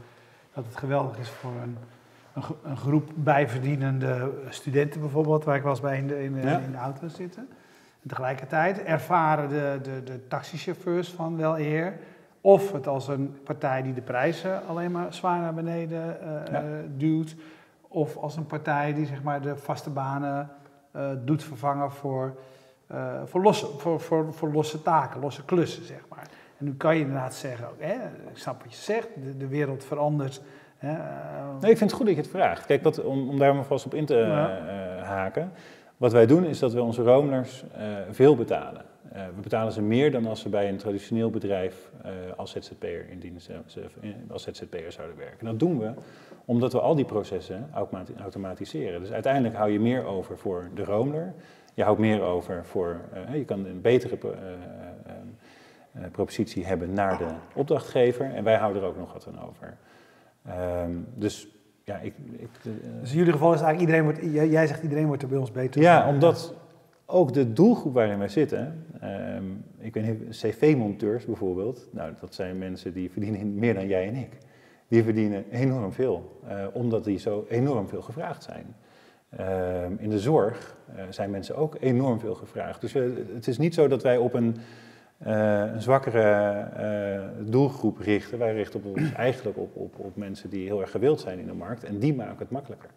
dat 0.53 0.65
het 0.65 0.77
geweldig 0.77 1.17
is 1.17 1.29
voor 1.29 1.51
een, 1.51 1.77
een, 2.33 2.43
een, 2.63 2.77
groep 2.77 3.09
bijverdienende 3.15 4.31
studenten 4.49 5.01
bijvoorbeeld, 5.01 5.43
waar 5.43 5.55
ik 5.55 5.61
wel 5.61 5.71
eens 5.71 5.81
bij 5.81 5.97
in 5.97 6.07
de, 6.07 6.23
in, 6.23 6.35
in 6.35 6.71
de 6.71 6.77
auto 6.77 7.07
zitten. 7.07 7.47
En 8.01 8.09
tegelijkertijd 8.09 8.83
ervaren 8.83 9.49
de, 9.49 9.79
de, 9.81 10.03
de 10.03 10.27
taxichauffeurs 10.27 11.09
van 11.09 11.37
wel 11.37 11.59
eer 11.59 11.93
of 12.41 12.71
het 12.71 12.87
als 12.87 13.07
een 13.07 13.37
partij 13.43 13.81
die 13.81 13.93
de 13.93 14.01
prijzen 14.01 14.67
alleen 14.67 14.91
maar 14.91 15.13
zwaar 15.13 15.39
naar 15.39 15.53
beneden 15.53 16.17
uh, 16.51 16.59
duwt, 16.97 17.35
of 17.87 18.17
als 18.17 18.35
een 18.35 18.45
partij 18.45 18.93
die 18.93 19.05
zeg 19.05 19.23
maar, 19.23 19.41
de 19.41 19.57
vaste 19.57 19.89
banen 19.89 20.49
uh, 20.95 21.09
doet 21.25 21.43
vervangen 21.43 21.91
voor, 21.91 22.35
uh, 22.91 23.21
voor, 23.25 23.41
losse, 23.41 23.67
voor, 23.77 23.99
voor, 23.99 24.33
voor 24.33 24.51
losse 24.51 24.81
taken, 24.81 25.19
losse 25.19 25.45
klussen, 25.45 25.85
zeg 25.85 26.01
maar. 26.09 26.27
En 26.57 26.65
nu 26.65 26.75
kan 26.75 26.95
je 26.95 27.01
inderdaad 27.01 27.33
zeggen, 27.33 27.67
hè, 27.77 27.93
ik 28.29 28.37
snap 28.37 28.61
wat 28.63 28.71
je 28.71 28.81
zegt, 28.81 29.07
de, 29.23 29.37
de 29.37 29.47
wereld 29.47 29.83
verandert. 29.83 30.41
Hè, 30.77 30.93
nee, 31.59 31.71
ik 31.71 31.77
vind 31.77 31.91
het 31.91 31.93
goed 31.93 32.05
dat 32.05 32.15
je 32.15 32.21
het 32.21 32.31
vraagt. 32.31 32.65
Kijk, 32.65 32.83
wat, 32.83 33.03
om, 33.03 33.29
om 33.29 33.39
daar 33.39 33.55
maar 33.55 33.63
vast 33.63 33.85
op 33.85 33.93
in 33.93 34.05
te 34.05 34.15
ja. 34.15 35.03
haken. 35.03 35.51
Wat 35.99 36.11
wij 36.11 36.25
doen 36.25 36.45
is 36.45 36.59
dat 36.59 36.73
we 36.73 36.81
onze 36.81 37.03
romers 37.03 37.63
uh, 37.77 37.97
veel 38.11 38.35
betalen. 38.35 38.85
we 39.11 39.41
betalen 39.41 39.71
ze 39.71 39.81
meer 39.81 40.11
dan 40.11 40.25
als 40.25 40.41
ze 40.41 40.49
bij 40.49 40.69
een 40.69 40.77
traditioneel 40.77 41.29
bedrijf 41.29 41.91
als 42.35 42.51
ZZP'er 42.51 43.09
in 43.09 43.19
dienst, 43.19 43.49
als 44.31 44.43
ZZP'er 44.43 44.91
zouden 44.91 45.17
werken. 45.17 45.39
En 45.39 45.45
dat 45.45 45.59
doen 45.59 45.79
we 45.79 45.91
omdat 46.45 46.73
we 46.73 46.79
al 46.79 46.95
die 46.95 47.05
processen 47.05 47.69
automatiseren. 48.19 48.99
Dus 48.99 49.11
uiteindelijk 49.11 49.55
hou 49.55 49.71
je 49.71 49.79
meer 49.79 50.05
over 50.05 50.37
voor 50.37 50.69
de 50.75 50.83
romer. 50.83 51.33
Je 51.73 51.83
houdt 51.83 51.99
meer 51.99 52.21
over 52.21 52.65
voor, 52.65 53.01
je 53.33 53.45
kan 53.45 53.65
een 53.65 53.81
betere 53.81 54.17
propositie 56.11 56.65
hebben 56.65 56.93
naar 56.93 57.17
de 57.17 57.27
opdrachtgever. 57.55 58.33
En 58.33 58.43
wij 58.43 58.57
houden 58.57 58.81
er 58.81 58.87
ook 58.87 58.97
nog 58.97 59.13
wat 59.13 59.27
aan 59.27 59.47
over. 59.47 59.77
Um, 60.83 61.07
dus 61.15 61.47
ja, 61.89 61.97
ik... 61.97 62.13
ik 62.37 62.49
uh, 62.63 62.73
dus 63.01 63.11
in 63.11 63.17
jullie 63.17 63.33
geval 63.33 63.53
is 63.53 63.61
eigenlijk 63.61 63.79
iedereen 63.79 64.03
wordt, 64.03 64.51
jij 64.51 64.67
zegt 64.67 64.83
iedereen 64.83 65.07
wordt 65.07 65.21
er 65.21 65.27
bij 65.27 65.37
ons 65.37 65.51
beter. 65.51 65.81
Ja, 65.81 66.09
omdat 66.09 66.53
ook 67.05 67.33
de 67.33 67.53
doelgroep 67.53 67.93
waarin 67.93 68.17
wij 68.17 68.27
zitten, 68.27 68.85
um, 69.37 69.63
ik 69.77 69.93
weet 69.93 70.03
niet, 70.03 70.37
cv-monteurs 70.37 71.25
bijvoorbeeld, 71.25 71.87
nou 71.91 72.13
dat 72.19 72.33
zijn 72.33 72.57
mensen 72.57 72.93
die 72.93 73.11
verdienen 73.11 73.55
meer 73.55 73.73
dan 73.73 73.87
jij 73.87 74.07
en 74.07 74.15
ik. 74.15 74.37
die 74.87 75.03
verdienen 75.03 75.45
enorm 75.51 75.91
veel, 75.91 76.39
eh, 76.47 76.65
omdat 76.73 77.03
die 77.03 77.19
zo 77.19 77.45
enorm 77.49 77.87
veel 77.87 78.01
gevraagd 78.01 78.43
zijn. 78.43 78.75
Ehm, 79.29 79.93
in 79.97 80.09
de 80.09 80.19
zorg 80.19 80.77
eh, 80.95 81.03
zijn 81.09 81.29
mensen 81.29 81.55
ook 81.55 81.77
enorm 81.79 82.19
veel 82.19 82.35
gevraagd. 82.35 82.81
Dus 82.81 82.93
het 83.33 83.47
is 83.47 83.57
niet 83.57 83.73
zo 83.73 83.87
dat 83.87 84.03
wij 84.03 84.17
op 84.17 84.33
een, 84.33 84.55
eh, 84.55 84.61
een 85.19 85.81
zwakkere 85.81 86.49
eh, 86.59 87.45
doelgroep 87.51 87.97
richten. 87.97 88.37
Wij 88.39 88.53
richten 88.53 88.83
ons 88.83 89.13
eigenlijk 89.13 89.57
op, 89.57 89.75
op, 89.75 89.99
op 89.99 90.15
mensen 90.15 90.49
die 90.49 90.65
heel 90.65 90.81
erg 90.81 90.91
gewild 90.91 91.19
zijn 91.19 91.39
in 91.39 91.45
de 91.45 91.53
markt 91.53 91.83
en 91.83 91.99
die 91.99 92.15
maken 92.15 92.37
het 92.37 92.51
makkelijker. 92.51 92.89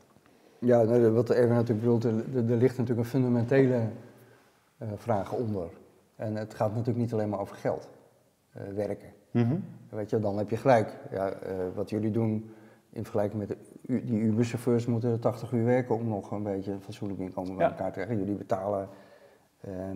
Ja, 0.58 1.10
wat 1.10 1.30
Erwin 1.30 1.54
natuurlijk 1.54 1.80
bedoelt, 1.80 2.04
er, 2.04 2.56
ligt 2.56 2.78
natuurlijk 2.78 2.98
een 2.98 3.12
fundamentele 3.12 3.80
eh, 4.78 4.88
vraag 4.96 5.32
onder. 5.32 5.68
En 6.16 6.36
het 6.36 6.54
gaat 6.54 6.70
natuurlijk 6.70 6.98
niet 6.98 7.12
alleen 7.12 7.28
maar 7.28 7.40
over 7.40 7.56
geld, 7.56 7.88
eh, 8.52 8.62
werken. 8.74 9.08
Weet 9.88 10.10
je, 10.10 10.18
dan 10.18 10.38
heb 10.38 10.50
je 10.50 10.56
gelijk. 10.56 10.96
Ja, 11.10 11.28
eh, 11.30 11.54
wat 11.74 11.90
jullie 11.90 12.10
doen 12.10 12.50
in 12.92 13.02
vergelijking 13.02 13.38
met 13.40 13.48
de, 13.48 13.56
die 14.04 14.20
Uber-chauffeurs 14.20 14.86
moeten 14.86 15.20
80 15.20 15.52
uur 15.52 15.64
werken 15.64 15.94
om 15.94 16.08
nog 16.08 16.30
een 16.30 16.42
beetje 16.42 16.72
een 16.72 16.80
fatsoenlijk 16.80 17.20
inkomen 17.20 17.56
bij 17.56 17.64
Ja. 17.64 17.70
elkaar 17.70 17.86
te 17.86 17.92
krijgen. 17.92 18.18
Jullie 18.18 18.34
betalen 18.34 18.82
eh, 18.82 18.88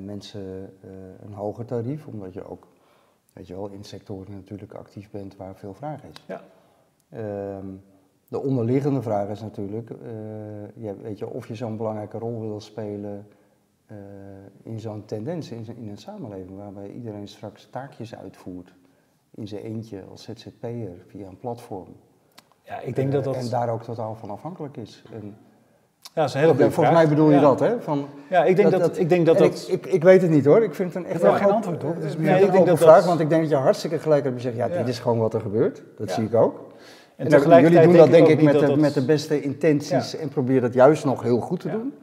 mensen 0.05 0.73
eh, 0.83 0.91
een 1.21 1.33
hoger 1.33 1.65
tarief, 1.65 2.07
omdat 2.07 2.33
je 2.33 2.45
ook, 2.45 2.67
weet 3.33 3.47
je 3.47 3.55
wel, 3.55 3.69
in 3.69 3.85
sectoren 3.85 4.33
natuurlijk 4.33 4.75
actief 4.75 5.11
bent 5.11 5.37
waar 5.37 5.57
veel 5.57 5.75
vraag 5.75 6.05
is. 6.05 6.25
Ja. 6.27 6.45
Ehm, 7.09 7.67
de 8.29 8.43
onderliggende 8.43 9.03
vraag 9.03 9.29
is 9.29 9.41
natuurlijk, 9.41 9.91
eh, 9.91 9.97
ja, 10.75 10.97
weet 10.97 11.19
je, 11.19 11.29
of 11.29 11.49
je 11.49 11.55
zo'n 11.55 11.77
belangrijke 11.77 12.19
rol 12.19 12.41
wil 12.41 12.61
spelen 12.61 13.27
eh, 13.87 13.97
in 14.63 14.81
zo'n 14.81 15.05
tendens 15.05 15.51
in, 15.51 15.67
in 15.77 15.89
een 15.89 15.99
samenleving 15.99 16.57
waarbij 16.57 16.91
iedereen 16.91 17.29
straks 17.29 17.71
taakjes 17.71 18.15
uitvoert 18.15 18.75
in 19.31 19.49
zijn 19.49 19.63
eentje 19.63 20.05
als 20.11 20.23
ZZP'er 20.23 21.05
via 21.07 21.27
een 21.27 21.39
platform. 21.39 21.97
Ja, 22.63 22.81
ik 22.81 22.95
denk 22.95 23.13
dat 23.13 23.25
dat... 23.25 23.35
Eh, 23.35 23.41
En 23.41 23.49
daar 23.49 23.69
ook 23.69 23.83
totaal 23.83 24.15
van 24.15 24.31
afhankelijk 24.31 24.77
is. 24.77 25.05
En, 25.13 25.37
ja, 26.17 26.23
dat 26.23 26.29
is 26.29 26.35
een 26.35 26.41
hele 26.41 26.53
goede 26.53 26.71
volgens 26.71 26.97
mij 26.97 27.09
bedoel 27.09 27.29
je 27.29 27.35
Ja. 27.35 27.41
dat, 27.41 27.61
hè? 27.61 27.81
Van, 27.81 28.07
Ja, 28.31 28.45
ik 28.45 28.57
denk 28.57 28.71
dat, 28.71 28.99
ik 28.99 29.09
denk 29.09 29.27
dat, 29.27 29.39
dat 29.39 29.47
ik, 29.47 29.69
ik, 29.69 29.87
ik 29.87 30.03
weet 30.03 30.23
het 30.23 30.31
niet 30.31 30.45
hoor, 30.45 30.63
ik 30.63 30.75
vind 30.75 30.95
het 30.95 31.03
een 31.03 31.11
echt 31.11 31.23
heb 31.23 31.31
wel 31.31 31.41
geen 31.41 31.51
antwoord 31.51 31.85
op. 31.85 31.95
Het 31.95 32.05
is 32.05 32.17
meer- 32.17 32.31
nee, 32.31 32.41
ik 32.41 32.47
ik 32.47 32.53
denk 32.53 32.67
dat 32.67 32.79
vraag, 32.79 33.05
want 33.07 33.21
ik 33.21 33.29
denk 33.29 33.41
dat 33.41 33.51
je 33.51 33.57
hartstikke 33.57 33.99
gelijk 33.99 34.25
hebt. 34.25 34.37
Je 34.37 34.43
zegt, 34.43 34.57
ja, 34.57 34.69
dit 34.69 34.89
is 34.89 34.99
gewoon 34.99 35.19
wat 35.19 35.35
er 35.35 35.41
gebeurt. 35.41 35.83
Dat 35.99 36.11
zie 36.11 36.25
ik 36.25 36.35
ook. 36.35 36.65
En, 37.17 37.29
jullie 37.61 37.81
doen 37.81 37.93
dat 37.97 38.11
denk 38.11 38.27
ik 38.27 38.43
met, 38.43 38.59
de, 38.61 38.77
met 38.77 38.95
de 38.95 39.05
beste 39.05 39.41
intenties 39.43 40.17
en 40.17 40.29
proberen 40.29 40.63
dat 40.63 40.75
juist 40.75 41.05
nog 41.05 41.23
heel 41.23 41.41
goed 41.41 41.61
te 41.61 41.71
doen. 41.71 41.95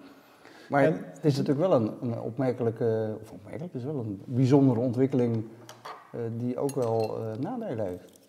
Maar 0.70 0.84
En- 0.84 0.94
het 1.14 1.26
is 1.26 1.38
natuurlijk 1.38 1.68
wel 1.68 1.74
een, 1.82 1.92
een 2.02 2.22
opmerkelijke, 2.22 3.16
of 3.22 3.32
opmerkelijk, 3.32 3.74
het 3.74 3.82
is 3.82 3.88
wel 3.88 4.00
een 4.00 4.22
bijzondere 4.26 4.80
ontwikkeling 4.80 5.44
eh, 6.12 6.20
die 6.38 6.58
ook 6.58 6.76
wel 6.76 7.18
eh, 7.18 7.40
nadelen 7.40 7.86
heeft. 7.86 8.22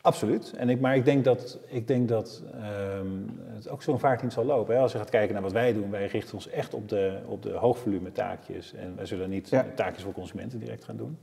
Absoluut. 0.00 0.52
En 0.56 0.68
ik, 0.68 0.80
maar 0.80 0.96
ik 0.96 1.04
denk 1.04 1.24
dat, 1.24 1.58
ik 1.66 1.86
denk 1.86 2.08
dat 2.08 2.42
ehm, 2.52 3.06
het 3.54 3.68
ook 3.68 3.82
zo'n 3.82 3.98
vaart 3.98 4.22
niet 4.22 4.32
zal 4.32 4.44
lopen. 4.44 4.74
Hè. 4.74 4.80
Als 4.80 4.92
je 4.92 4.98
gaat 4.98 5.10
kijken 5.10 5.32
naar 5.34 5.42
wat 5.42 5.52
wij 5.52 5.72
doen, 5.72 5.90
wij 5.90 6.06
richten 6.06 6.34
ons 6.34 6.48
echt 6.48 6.74
op 6.74 6.88
de, 6.88 7.18
op 7.26 7.42
de 7.42 7.50
hoogvolume 7.52 8.12
taakjes. 8.12 8.74
En 8.74 8.96
wij 8.96 9.06
zullen 9.06 9.30
niet 9.30 9.48
Ja. 9.48 9.66
taakjes 9.74 10.04
voor 10.04 10.12
consumenten 10.12 10.58
direct 10.58 10.84
gaan 10.84 10.96
doen. 10.96 11.18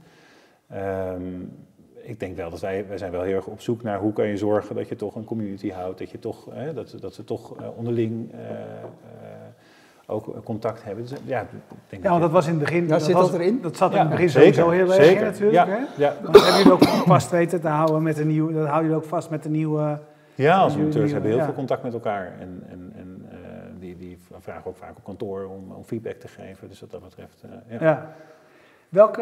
Ehm, 0.70 1.41
ik 2.01 2.20
denk 2.20 2.36
wel 2.36 2.50
dat 2.50 2.60
wij, 2.60 2.88
wij 2.88 2.98
zijn 2.98 3.12
wel 3.12 3.22
heel 3.22 3.36
erg 3.36 3.48
op 3.48 3.62
zoek 3.62 3.84
naar 3.84 4.00
hoe 4.00 4.13
kan 4.13 4.27
je 4.27 4.38
zorgen 4.38 4.75
dat 4.75 4.88
je 4.88 4.96
toch 4.96 5.15
een 5.15 5.24
community 5.25 5.72
houdt. 5.72 6.00
Dat, 6.00 6.10
je 6.10 6.20
toch, 6.20 6.48
hè, 6.51 6.74
dat, 6.74 6.96
dat 7.00 7.13
ze 7.13 7.24
toch 7.24 7.58
eh, 7.58 7.77
onderling 7.77 8.32
eh, 8.32 8.39
eh, 8.50 8.88
ook 10.08 10.44
contact 10.44 10.84
hebben. 10.84 11.04
Dus, 11.04 11.18
ja, 11.26 11.41
ik 11.41 11.48
denk 11.89 12.04
Ja, 12.04 12.10
want 12.10 12.22
dat 12.22 12.32
was 12.32 12.46
in 12.46 12.54
het 12.54 12.60
begin. 12.60 12.88
Ja, 12.88 13.00
zit 13.00 13.13
was- 13.13 13.32
dat 13.32 13.39
erin? 13.39 13.62
Dat 13.62 13.78
zat 13.78 13.94
in 13.94 14.00
het 14.00 14.10
begin 14.10 14.30
zeker, 14.30 14.54
sowieso 14.54 14.70
heel 14.70 14.94
erg 14.94 15.15
in 15.15 15.24
natuurlijk. 15.24 15.68
Ja, 15.68 15.68
Hè? 15.68 16.04
ja. 16.04 16.13
Maar 16.24 16.32
dat 16.32 16.41
hebben 16.44 16.58
jullie 16.58 16.72
ook 16.74 16.84
vast 17.08 17.32
weten 17.32 17.62
te 17.62 17.68
houden 17.68 18.04
met 18.04 18.18
een 18.20 18.28
nieuw. 18.28 18.48
Dat 18.52 18.65
houden 18.68 18.82
jullie 18.82 18.96
ook 19.04 19.10
vast 19.10 19.30
met 19.30 19.44
de 19.44 19.50
nieuwe. 19.50 20.00
Ja, 20.36 20.58
als 20.60 20.76
amateurs 20.76 21.12
hebben 21.12 21.30
heel 21.30 21.39
ja. 21.39 21.46
veel 21.46 21.54
contact 21.54 21.84
met 21.84 21.94
elkaar. 21.94 22.34
En, 22.39 22.63
en, 22.70 22.94
en 22.96 23.26
eh, 23.32 23.38
die, 23.80 23.98
die 23.98 24.20
vragen 24.39 24.70
ook 24.70 24.78
vaak 24.78 24.98
op 24.98 25.04
kantoor 25.04 25.46
om, 25.46 25.72
om 25.72 25.84
feedback 25.84 26.15
te 26.15 26.28
geven. 26.28 26.70
Dus 26.70 26.80
wat 26.80 26.91
dat 26.91 27.04
betreft, 27.04 27.44
eh, 27.44 27.80
ja. 27.80 27.86
Ja. 27.86 28.15
Welke, 28.89 29.22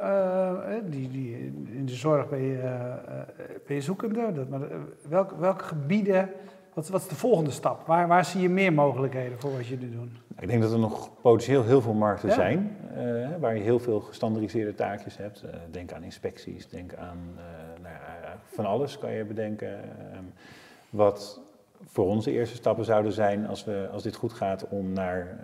eh, 0.00 0.52
die, 0.84 1.10
die, 1.10 1.36
in 1.72 1.86
de 1.86 1.92
zorg 1.94 2.28
ben 2.28 2.42
je, 2.42 2.58
eh, 2.58 2.66
eh, 2.66 3.26
ben 3.66 3.76
je 3.76 3.80
zoekende, 3.82 4.32
dat, 4.32 4.48
maar 4.48 4.60
welke, 5.08 5.38
welke 5.38 5.64
gebieden, 5.64 6.30
wat, 6.74 6.88
wat 6.88 7.00
is 7.00 7.08
de 7.08 7.14
volgende 7.14 7.50
stap? 7.50 7.86
Waar, 7.86 8.08
waar 8.08 8.24
zie 8.24 8.40
je 8.40 8.48
meer 8.48 8.72
mogelijkheden 8.72 9.40
voor 9.40 9.52
wat 9.52 9.66
jullie 9.66 9.90
doen? 9.90 10.16
Ik 10.38 10.48
denk 10.48 10.62
dat 10.62 10.72
er 10.72 10.78
nog 10.78 11.10
potentieel 11.20 11.64
heel 11.64 11.80
veel 11.80 11.94
markten 11.94 12.28
Ja. 12.28 12.34
zijn 12.34 12.76
eh, 12.94 13.28
waar 13.40 13.56
je 13.56 13.62
heel 13.62 13.78
veel 13.78 14.00
gestandardiseerde 14.00 14.74
taakjes 14.74 15.16
hebt. 15.16 15.42
Eh, 15.42 15.54
denk 15.70 15.92
aan 15.92 16.02
inspecties, 16.02 16.68
denk 16.68 16.94
aan 16.94 17.18
eh, 17.36 17.82
nou 17.82 17.94
ja, 17.94 18.38
van 18.44 18.66
alles 18.66 18.98
kan 18.98 19.12
je 19.12 19.24
bedenken. 19.24 19.68
Ehm, 19.72 20.24
wat 20.90 21.40
voor 21.86 22.06
onze 22.06 22.30
eerste 22.30 22.56
stappen 22.56 22.84
zouden 22.84 23.12
zijn 23.12 23.46
als, 23.46 23.64
we, 23.64 23.88
als 23.92 24.02
dit 24.02 24.14
goed 24.14 24.32
gaat 24.32 24.68
om, 24.68 24.92
naar, 24.92 25.38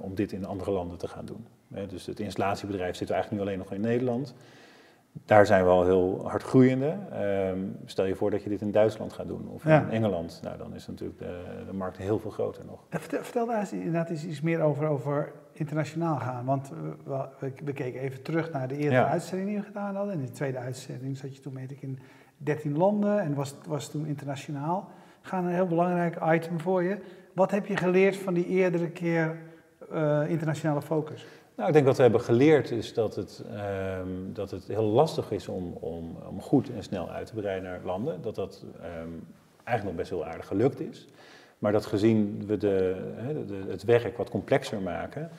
om 0.00 0.14
dit 0.14 0.32
in 0.32 0.46
andere 0.46 0.70
landen 0.70 0.98
te 0.98 1.08
gaan 1.08 1.24
doen. 1.24 1.46
Dus 1.88 2.06
het 2.06 2.20
installatiebedrijf 2.20 2.96
zit 2.96 3.10
eigenlijk 3.10 3.42
nu 3.42 3.48
alleen 3.48 3.58
nog 3.58 3.72
in 3.72 3.80
Nederland. 3.80 4.34
Daar 5.24 5.46
zijn 5.46 5.64
we 5.64 5.70
al 5.70 5.84
heel 5.84 6.28
hard 6.28 6.42
groeiende. 6.42 6.96
Ehm, 7.12 7.58
stel 7.84 8.04
je 8.04 8.14
voor 8.14 8.30
dat 8.30 8.42
je 8.42 8.48
dit 8.48 8.60
in 8.60 8.70
Duitsland 8.72 9.12
gaat 9.12 9.26
doen 9.28 9.48
of 9.48 9.64
Ja. 9.64 9.80
in 9.80 9.90
Engeland. 9.90 10.40
Nou, 10.42 10.58
dan 10.58 10.74
is 10.74 10.86
natuurlijk 10.86 11.18
de, 11.18 11.42
de 11.66 11.72
markt 11.72 11.96
heel 11.96 12.18
veel 12.18 12.30
groter 12.30 12.64
nog. 12.64 12.84
Eh, 12.88 13.00
Vertel, 13.00 13.22
vertel 13.22 13.46
daar 13.46 13.60
eens 13.60 13.72
inderdaad 13.72 14.10
eens 14.10 14.24
iets 14.24 14.40
meer 14.40 14.60
over, 14.60 14.86
over 14.86 15.32
internationaal 15.52 16.16
gaan. 16.16 16.44
Want 16.44 16.68
we, 17.04 17.18
we, 17.38 17.52
we 17.64 17.72
keken 17.72 18.00
even 18.00 18.22
terug 18.22 18.52
naar 18.52 18.68
de 18.68 18.74
eerdere 18.76 18.92
Ja. 19.02 19.08
uitzending 19.08 19.48
die 19.48 19.58
we 19.58 19.64
gedaan 19.64 19.94
hadden. 19.96 20.14
In 20.14 20.20
de 20.24 20.30
tweede 20.30 20.58
uitzending 20.58 21.16
zat 21.16 21.34
je 21.36 21.42
toen, 21.42 21.54
weet 21.54 21.70
ik, 21.70 21.82
in 21.82 21.98
13 22.36 22.76
landen 22.76 23.20
en 23.20 23.34
was, 23.34 23.54
was 23.66 23.90
toen 23.90 24.06
internationaal. 24.06 24.88
Gaan 25.20 25.44
een 25.44 25.52
heel 25.54 25.66
belangrijk 25.66 26.18
item 26.32 26.60
voor 26.60 26.82
je. 26.82 26.98
Wat 27.34 27.50
heb 27.50 27.66
je 27.66 27.76
geleerd 27.76 28.16
van 28.16 28.34
die 28.34 28.46
eerdere 28.46 28.90
keer 28.90 29.36
eh, 29.92 30.22
internationale 30.30 30.82
focus? 30.82 31.26
Nou, 31.58 31.70
ik 31.70 31.74
denk 31.74 31.86
wat 31.86 31.96
we 31.96 32.02
hebben 32.02 32.20
geleerd 32.20 32.70
is 32.70 32.94
dat 32.94 33.16
het, 33.16 33.44
ehm, 33.52 34.08
dat 34.32 34.50
het 34.50 34.64
heel 34.66 34.84
lastig 34.84 35.30
is 35.30 35.48
om, 35.48 35.72
om, 35.80 36.16
om 36.28 36.40
goed 36.40 36.70
en 36.70 36.82
snel 36.82 37.10
uit 37.10 37.26
te 37.26 37.34
breiden 37.34 37.70
naar 37.70 37.80
landen. 37.84 38.22
Dat 38.22 38.34
dat 38.34 38.64
ehm, 38.76 39.08
eigenlijk 39.64 39.84
nog 39.84 39.94
best 39.94 40.10
heel 40.10 40.26
aardig 40.26 40.46
gelukt 40.46 40.80
is. 40.80 41.08
Maar 41.58 41.72
dat 41.72 41.86
gezien 41.86 42.44
we 42.46 42.56
de, 42.56 42.96
de, 43.46 43.64
het 43.68 43.84
werk 43.84 44.16
wat 44.16 44.30
complexer 44.30 44.80
maken, 44.80 45.30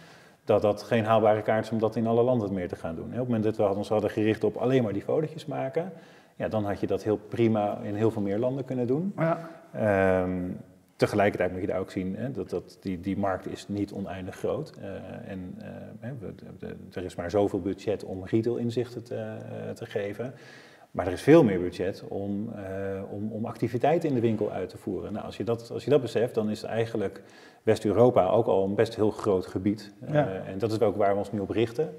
dat 0.44 0.62
dat 0.62 0.84
geen 0.84 1.06
haalbare 1.06 1.42
kaart 1.42 1.66
is 1.66 1.72
om 1.72 1.80
dat 1.80 1.96
in 1.96 2.08
alle 2.08 2.24
landen 2.24 2.54
meer 2.54 2.68
te 2.68 2.76
gaan 2.76 2.96
doen. 2.96 3.06
Op 3.06 3.12
het 3.12 3.24
moment 3.24 3.44
dat 3.44 3.58
we 3.58 3.76
ons 3.76 3.90
hadden 3.90 4.10
gericht 4.10 4.44
op 4.44 4.56
alleen 4.56 4.84
maar 4.84 4.94
die 4.94 5.02
fotootjes 5.02 5.46
maken, 5.46 5.92
ja, 6.36 6.48
dan 6.48 6.66
had 6.66 6.80
je 6.80 6.88
dat 6.88 7.04
heel 7.04 7.20
prima 7.30 7.80
in 7.84 7.96
heel 7.96 8.12
veel 8.12 8.22
meer 8.22 8.40
landen 8.40 8.66
kunnen 8.66 8.88
doen. 8.88 9.14
Ja, 9.18 9.50
Ehm, 9.74 10.52
tegelijkertijd 11.00 11.52
moet 11.52 11.62
je 11.62 11.68
daar 11.68 11.80
ook 11.80 11.92
zien, 11.92 12.16
hè, 12.16 12.32
dat, 12.32 12.50
dat 12.50 12.78
die, 12.82 13.00
die 13.00 13.18
markt 13.18 13.48
is 13.48 13.68
niet 13.68 13.92
oneindig 13.92 14.36
groot. 14.36 14.72
Eh, 14.82 15.32
en 15.32 15.56
eh, 15.58 15.68
hè, 16.00 16.12
we- 16.20 16.34
de- 16.60 16.76
er 16.94 17.04
is 17.04 17.16
maar 17.16 17.30
zoveel 17.32 17.62
budget 17.62 18.04
om 18.04 18.26
retail 18.26 18.56
inzichten 18.58 19.04
te, 19.04 19.16
eh, 19.16 19.70
te 19.70 19.86
geven. 19.86 20.34
Maar 20.92 21.06
er 21.08 21.12
is 21.14 21.22
veel 21.22 21.44
meer 21.44 21.60
budget 21.60 22.04
om, 22.08 22.50
om, 23.10 23.32
om 23.32 23.46
activiteiten 23.46 24.10
in 24.10 24.16
de 24.16 24.22
winkel 24.22 24.52
uit 24.52 24.70
te 24.70 24.78
voeren. 24.78 25.14
Nou, 25.14 25.26
als, 25.26 25.38
je 25.38 25.44
dat, 25.44 25.72
als 25.72 25.84
je 25.84 25.90
dat 25.90 26.02
beseft, 26.02 26.36
dan 26.36 26.50
is 26.50 26.64
eigenlijk 26.64 27.22
West-Europa 27.64 28.28
ook 28.28 28.46
al 28.48 28.64
een 28.64 28.76
best 28.76 28.96
heel 28.96 29.12
groot 29.12 29.46
gebied. 29.46 29.94
Ja. 30.12 30.28
en 30.48 30.58
dat 30.58 30.72
is 30.72 30.80
ook 30.80 30.96
waar 30.96 31.12
we 31.12 31.18
ons 31.18 31.32
nu 31.32 31.40
op 31.40 31.50
richten. 31.50 31.90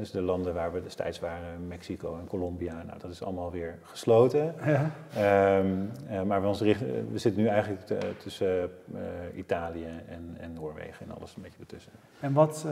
Dus 0.00 0.10
de 0.10 0.20
landen 0.20 0.54
waar 0.54 0.72
we 0.72 0.82
destijds 0.82 1.20
waren, 1.20 1.66
Mexico 1.66 2.16
en 2.18 2.26
Colombia, 2.26 2.82
nou, 2.82 2.98
dat 2.98 3.10
is 3.10 3.22
allemaal 3.24 3.50
weer 3.50 3.78
gesloten. 3.82 4.54
ja. 4.64 4.90
Ehm, 5.16 5.66
eh, 6.08 6.22
maar 6.22 6.40
we, 6.42 6.46
ons 6.46 6.60
richten, 6.60 7.10
we 7.12 7.18
zitten 7.18 7.42
nu 7.42 7.48
eigenlijk 7.48 7.86
te- 7.86 8.12
tussen 8.18 8.70
eh, 8.94 9.00
Italië 9.34 9.86
en, 10.08 10.36
en 10.40 10.52
Noorwegen 10.52 11.06
en 11.06 11.16
alles 11.16 11.36
een 11.36 11.42
beetje 11.42 11.58
ertussen. 11.60 11.92
En 12.20 12.32
wat, 12.32 12.66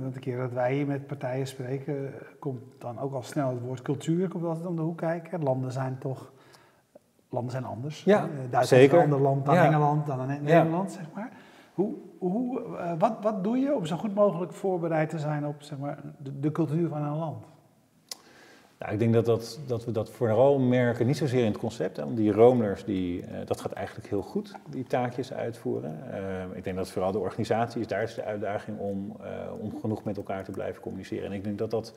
want 0.00 0.14
de 0.14 0.20
keer 0.20 0.36
dat 0.38 0.52
wij 0.52 0.74
hier 0.74 0.86
met 0.86 1.06
partijen 1.06 1.46
spreken, 1.46 2.12
komt 2.38 2.62
dan 2.78 2.98
ook 2.98 3.14
al 3.14 3.22
snel 3.22 3.48
het 3.48 3.60
woord 3.60 3.82
cultuur 3.82 4.28
komt 4.28 4.44
altijd 4.44 4.66
om 4.66 4.76
de 4.76 4.82
hoek 4.82 4.98
kijken. 4.98 5.42
Landen 5.42 5.72
zijn 5.72 5.98
toch, 5.98 6.32
landen 7.28 7.50
zijn 7.50 7.64
anders. 7.64 8.04
Ja, 8.04 8.22
Eh, 8.22 8.28
Duitsland 8.50 8.82
is 8.84 8.92
een 8.92 8.98
ander 8.98 9.20
land 9.20 9.46
dan 9.46 9.54
Ja. 9.54 9.64
Engeland, 9.66 10.06
dan 10.06 10.28
Ja. 10.28 10.38
Nederland, 10.40 10.92
zeg 10.92 11.04
maar. 11.14 11.30
Hoe, 11.80 11.94
hoe, 12.18 12.76
eh, 12.76 12.92
wat, 12.98 13.12
wat 13.22 13.44
doe 13.44 13.58
je 13.58 13.74
om 13.74 13.86
zo 13.86 13.96
goed 13.96 14.14
mogelijk 14.14 14.52
voorbereid 14.52 15.10
te 15.10 15.18
zijn 15.18 15.46
op 15.46 15.62
zeg 15.62 15.78
maar, 15.78 15.98
de, 16.18 16.40
de 16.40 16.52
cultuur 16.52 16.88
van 16.88 17.02
een 17.02 17.16
land? 17.16 17.44
Nou, 18.78 18.92
ik 18.92 18.98
denk 18.98 19.12
dat, 19.14 19.24
dat, 19.26 19.60
dat 19.66 19.84
we 19.84 19.92
dat 19.92 20.10
vooral 20.10 20.58
merken, 20.58 21.06
niet 21.06 21.16
zozeer 21.16 21.44
in 21.44 21.50
het 21.50 21.58
concept. 21.58 21.96
Hè, 21.96 22.04
want 22.04 22.16
die 22.16 22.32
roamers, 22.32 22.84
die, 22.84 23.22
eh, 23.22 23.46
dat 23.46 23.60
gaat 23.60 23.72
eigenlijk 23.72 24.08
heel 24.08 24.22
goed, 24.22 24.54
die 24.70 24.84
taakjes 24.84 25.32
uitvoeren. 25.32 26.12
Ehm, 26.12 26.52
ik 26.54 26.64
denk 26.64 26.76
dat 26.76 26.90
vooral 26.90 27.12
de 27.12 27.18
organisatie 27.18 27.80
is, 27.80 27.86
daar 27.86 28.02
is 28.02 28.14
de 28.14 28.24
uitdaging 28.24 28.78
om, 28.78 29.16
eh, 29.20 29.28
om 29.60 29.80
genoeg 29.80 30.04
met 30.04 30.16
elkaar 30.16 30.44
te 30.44 30.50
blijven 30.50 30.82
communiceren. 30.82 31.26
En 31.26 31.32
ik 31.32 31.44
denk 31.44 31.58
dat 31.58 31.70
dat, 31.70 31.94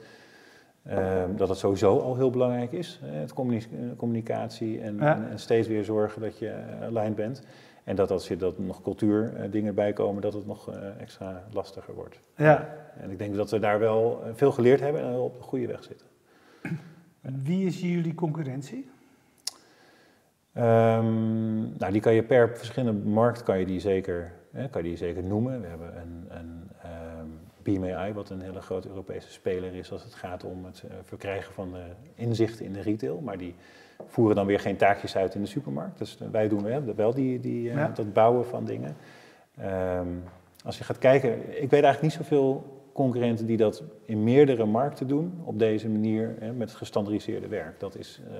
dat 1.36 1.58
sowieso 1.58 2.00
al 2.00 2.15
heel 2.15 2.30
belangrijk 2.30 2.72
is, 2.72 3.00
hè, 3.04 3.19
het 3.19 3.32
eh, 3.32 3.98
communicatie 3.98 4.82
en, 4.82 4.98
Ja. 4.98 5.15
en, 5.15 5.30
en 5.30 5.39
steeds 5.39 5.67
weer 5.67 5.84
zorgen 5.84 6.22
dat 6.22 6.38
je 6.38 6.50
eh, 6.50 6.82
aligned 6.82 7.15
bent. 7.15 7.41
En 7.84 7.96
dat 7.96 8.12
als 8.12 8.28
je 8.28 8.38
dat 8.38 8.60
nog 8.60 8.82
cultuurdingen 8.82 9.76
bij 9.76 9.93
komen, 9.93 10.22
dat 10.22 10.34
het 10.34 10.46
nog 10.46 10.69
eh, 10.69 11.02
extra 11.02 11.43
lastiger 11.52 11.93
wordt. 11.93 12.19
Ja. 12.36 12.76
En 13.00 13.12
ik 13.12 13.17
denk 13.17 13.36
dat 13.36 13.52
we 13.52 13.60
daar 13.60 13.80
wel 13.80 14.22
eh, 14.24 14.32
veel 14.34 14.52
geleerd 14.52 14.80
hebben 14.80 15.02
en 15.02 15.15
op 15.15 15.38
de 15.38 15.43
goede 15.43 15.67
weg 15.67 15.84
zitten. 15.84 16.08
Wie 17.43 17.65
is 17.65 17.82
jullie 17.82 18.15
concurrentie? 18.15 18.89
Ehm, 20.54 21.78
nou, 21.78 21.91
die 21.91 22.02
kan 22.02 22.13
je 22.13 22.24
per 22.24 22.58
verschillende 22.58 23.10
markt 23.10 23.43
kan 23.43 23.60
je 23.60 23.65
die 23.65 23.80
zeker, 23.80 24.32
hè, 24.52 24.69
kan 24.69 24.84
je 24.84 24.89
die 24.89 24.98
zeker 24.98 25.24
noemen. 25.24 25.62
We 25.62 25.67
hebben 25.67 25.98
een, 25.98 26.26
een 26.30 26.69
ehm, 26.82 27.28
BMAI, 27.63 28.13
wat 28.13 28.30
een 28.30 28.41
hele 28.41 28.62
grote 28.62 28.88
Europese 28.88 29.32
speler 29.32 29.76
is 29.76 29.91
als 29.91 30.04
het 30.04 30.13
gaat 30.13 30.43
om 30.43 30.65
het 30.65 30.84
eh, 30.89 30.96
verkrijgen 31.04 31.54
van 31.54 31.72
de 31.72 31.84
inzichten 32.15 32.65
in 32.65 32.74
de 32.74 32.82
retail. 32.82 33.22
Maar 33.22 33.38
die 33.38 33.56
voeren 34.08 34.36
dan 34.36 34.45
weer 34.45 34.60
geen 34.60 34.77
taakjes 34.77 35.15
uit 35.15 35.36
in 35.36 35.41
de 35.41 35.47
supermarkt. 35.47 35.97
Dus 35.97 36.17
eh, 36.21 36.27
wij 36.32 36.47
doen 36.47 36.63
wel, 36.63 36.95
wel 36.95 37.13
die, 37.13 37.39
die, 37.39 37.69
eh, 37.69 37.75
Ja. 37.75 37.91
dat 37.95 38.13
bouwen 38.13 38.45
van 38.45 38.65
dingen. 38.65 38.95
Ehm, 39.58 40.08
als 40.65 40.77
je 40.77 40.84
gaat 40.84 40.97
kijken, 40.97 41.32
ik 41.62 41.69
weet 41.69 41.84
eigenlijk 41.84 42.01
niet 42.01 42.12
zoveel 42.13 42.82
concurrenten 42.93 43.45
die 43.45 43.58
dat 43.58 43.84
in 44.06 44.23
meerdere 44.23 44.65
markten 44.65 45.08
doen 45.08 45.41
op 45.43 45.60
deze 45.60 45.89
manier 45.89 46.36
hè, 46.39 46.51
met 46.53 46.71
gestandardiseerde 46.71 47.47
werk. 47.47 47.79
Dat 47.79 47.97
is, 47.97 48.21
eh, 48.27 48.34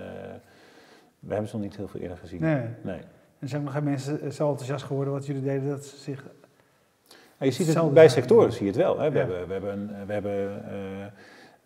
we 1.20 1.30
hebben 1.34 1.50
ze 1.50 1.56
nog 1.56 1.66
niet 1.66 1.76
heel 1.76 1.88
veel 1.88 2.00
eerder 2.00 2.18
gezien. 2.18 2.42
Nee. 2.42 2.66
Nee. 2.82 3.00
En 3.40 3.48
zijn 3.48 3.64
nog 3.64 3.74
geen 3.74 3.84
mensen 3.84 4.34
zo 4.34 4.50
enthousiast 4.50 4.84
geworden 4.86 5.14
wat 5.14 5.26
jullie 5.26 5.42
deden 5.44 5.70
dat 5.70 5.86
ze 5.86 5.98
zich... 5.98 6.24
Ja, 7.40 7.46
je 7.46 7.52
ziet 7.52 7.74
het 7.74 7.94
bij 7.94 8.10
sectoren, 8.10 8.52
zie 8.52 8.62
je 8.62 8.68
het 8.72 8.76
wel. 8.82 9.00
Hè. 9.00 9.12
We, 9.12 9.18
Ja. 9.18 9.26
hebben, 9.26 9.48
we 9.48 9.54
hebben, 9.54 10.06
we 10.08 10.14
hebben 10.14 10.64
eh, 10.66 11.02
eh, 11.06 11.12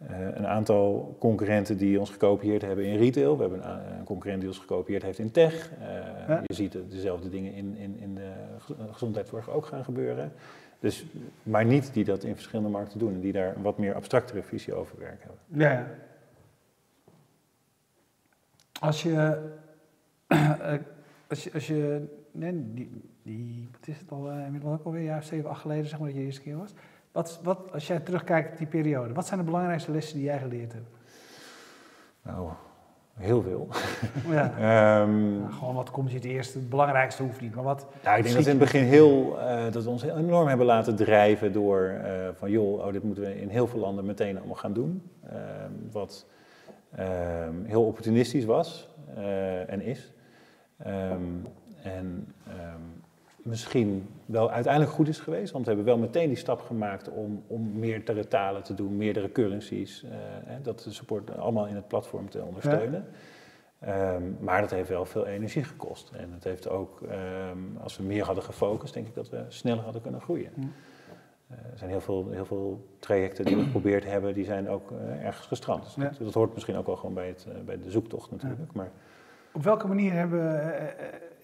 een 0.07 0.47
aantal 0.47 1.15
concurrenten 1.19 1.77
die 1.77 1.99
ons 1.99 2.09
gekopieerd 2.09 2.61
hebben 2.61 2.85
in 2.85 2.97
retail. 2.97 3.35
We 3.37 3.41
hebben 3.41 3.69
een, 3.97 4.03
concurrent 4.03 4.39
die 4.41 4.49
ons 4.49 4.59
gekopieerd 4.59 5.03
heeft 5.03 5.19
in 5.19 5.31
tech. 5.31 5.71
Eh, 5.71 5.87
Ja. 6.27 6.41
Je 6.45 6.53
ziet 6.53 6.71
de- 6.71 6.87
dezelfde 6.87 7.29
dingen 7.29 7.53
in, 7.53 7.75
in, 7.75 7.97
in 7.99 8.15
de 8.15 8.31
ge- 8.59 8.75
gezondheidszorg 8.91 9.49
ook 9.49 9.65
gaan 9.65 9.83
gebeuren. 9.83 10.31
Dus, 10.79 11.05
maar 11.43 11.65
niet 11.65 11.93
die 11.93 12.03
dat 12.03 12.23
in 12.23 12.33
verschillende 12.35 12.69
markten 12.69 12.99
doen 12.99 13.13
en 13.13 13.19
die 13.19 13.31
daar 13.31 13.55
een 13.55 13.61
wat 13.61 13.77
meer 13.77 13.93
abstractere 13.95 14.43
visie 14.43 14.73
over 14.73 14.99
werk 14.99 15.19
hebben. 15.23 15.39
Ja. 15.47 15.87
Als 18.79 19.03
je... 19.03 19.41
eh, 20.27 20.73
als 21.27 21.43
je... 21.43 21.53
Als 21.53 21.67
je 21.67 22.05
nee, 22.31 22.73
die, 22.73 22.89
die, 23.23 23.67
wat 23.71 23.87
is 23.87 23.97
het 23.99 24.11
al, 24.11 24.29
eh, 24.29 24.45
inmiddels 24.45 24.73
ook 24.73 24.85
alweer 24.85 24.99
een 25.01 25.05
jaar 25.07 25.17
of 25.17 25.23
zeven, 25.25 25.49
acht 25.49 25.61
geleden, 25.61 25.85
zeg 25.85 25.99
maar, 25.99 26.07
dat 26.07 26.15
je 26.15 26.21
de 26.21 26.27
eerste 26.27 26.41
keer 26.43 26.57
was. 26.57 26.73
Wat, 27.17 27.39
wat, 27.43 27.59
als 27.73 27.87
jij 27.87 27.99
terugkijkt 27.99 28.51
op 28.51 28.57
die 28.57 28.67
periode, 28.67 29.13
wat 29.13 29.27
zijn 29.27 29.39
de 29.39 29.45
belangrijkste 29.45 29.91
lessen 29.91 30.15
die 30.15 30.25
jij 30.25 30.39
geleerd 30.39 30.73
hebt? 30.73 30.89
Nou, 32.21 32.49
heel 33.13 33.41
veel. 33.41 33.67
Ja. 34.35 34.51
Ehm, 34.51 35.37
Nou, 35.37 35.51
gewoon 35.51 35.75
wat 35.75 35.91
komt 35.91 36.09
je 36.09 36.15
het 36.15 36.25
eerste, 36.25 36.57
het 36.57 36.69
belangrijkste 36.69 37.23
hoeft 37.23 37.41
niet, 37.41 37.55
maar 37.55 37.63
wat... 37.63 37.85
Ja, 38.03 38.15
ik 38.15 38.23
denk 38.23 38.35
dat 38.35 38.45
we 38.45 38.51
in 38.51 38.59
het 38.59 38.71
begin 38.71 38.83
heel, 38.83 39.39
eh, 39.39 39.71
dat 39.71 39.83
we 39.83 39.89
ons 39.89 40.03
enorm 40.03 40.47
hebben 40.47 40.65
laten 40.65 40.95
drijven 40.95 41.53
door 41.53 41.83
eh, 41.83 42.11
van 42.33 42.51
joh, 42.51 42.85
oh, 42.85 42.91
dit 42.91 43.03
moeten 43.03 43.23
we 43.23 43.41
in 43.41 43.49
heel 43.49 43.67
veel 43.67 43.79
landen 43.79 44.05
meteen 44.05 44.37
allemaal 44.37 44.55
gaan 44.55 44.73
doen. 44.73 45.11
Ehm, 45.29 45.71
wat 45.91 46.25
ehm, 46.95 47.63
heel 47.63 47.85
opportunistisch 47.85 48.45
was 48.45 48.89
eh, 49.15 49.71
en 49.71 49.81
is. 49.81 50.13
En 50.77 52.33
misschien 53.47 54.07
wel 54.25 54.51
uiteindelijk 54.51 54.93
goed 54.93 55.07
is 55.07 55.19
geweest, 55.19 55.51
want 55.51 55.65
we 55.65 55.71
hebben 55.71 55.93
wel 55.93 55.97
meteen 56.03 56.27
die 56.27 56.37
stap 56.37 56.61
gemaakt 56.61 57.09
om, 57.09 57.43
om 57.47 57.79
meerdere 57.79 58.27
talen 58.27 58.63
te 58.63 58.73
doen, 58.73 58.97
meerdere 58.97 59.31
currencies, 59.31 60.03
eh, 60.03 60.09
dat 60.61 60.79
de 60.79 60.91
support 60.91 61.37
allemaal 61.37 61.67
in 61.67 61.75
het 61.75 61.87
platform 61.87 62.29
te 62.29 62.41
ondersteunen. 62.43 63.05
Ehm, 63.79 64.23
maar 64.39 64.61
dat 64.61 64.71
heeft 64.71 64.89
wel 64.89 65.05
veel 65.05 65.25
energie 65.25 65.63
gekost. 65.63 66.11
En 66.15 66.31
het 66.33 66.43
heeft 66.43 66.69
ook, 66.69 67.01
ehm, 67.01 67.57
als 67.81 67.97
we 67.97 68.03
meer 68.03 68.23
hadden 68.25 68.43
gefocust, 68.43 68.93
denk 68.93 69.07
ik 69.07 69.15
dat 69.15 69.29
we 69.29 69.43
sneller 69.47 69.83
hadden 69.83 70.01
kunnen 70.01 70.21
groeien. 70.21 70.51
Eh, 70.55 71.57
er 71.71 71.77
zijn 71.77 71.89
heel 71.89 72.01
veel, 72.01 72.29
heel 72.31 72.45
veel 72.45 72.87
trajecten 72.99 73.45
die 73.45 73.55
we 73.55 73.63
geprobeerd 73.71 74.05
hebben, 74.05 74.33
die 74.33 74.45
zijn 74.45 74.69
ook 74.69 74.91
eh, 74.91 75.25
ergens 75.25 75.47
gestrand. 75.47 75.83
Dus 75.83 75.95
Ja. 75.95 76.03
dat, 76.03 76.17
dat 76.19 76.33
hoort 76.33 76.53
misschien 76.53 76.75
ook 76.75 76.85
wel 76.85 76.95
gewoon 76.95 77.13
bij, 77.15 77.27
het, 77.27 77.47
bij 77.65 77.77
de 77.79 77.91
zoektocht 77.91 78.31
natuurlijk. 78.31 78.73
Maar 78.73 78.91
Op 79.53 79.63
welke 79.63 79.87
manier 79.87 80.11
hebben 80.13 80.61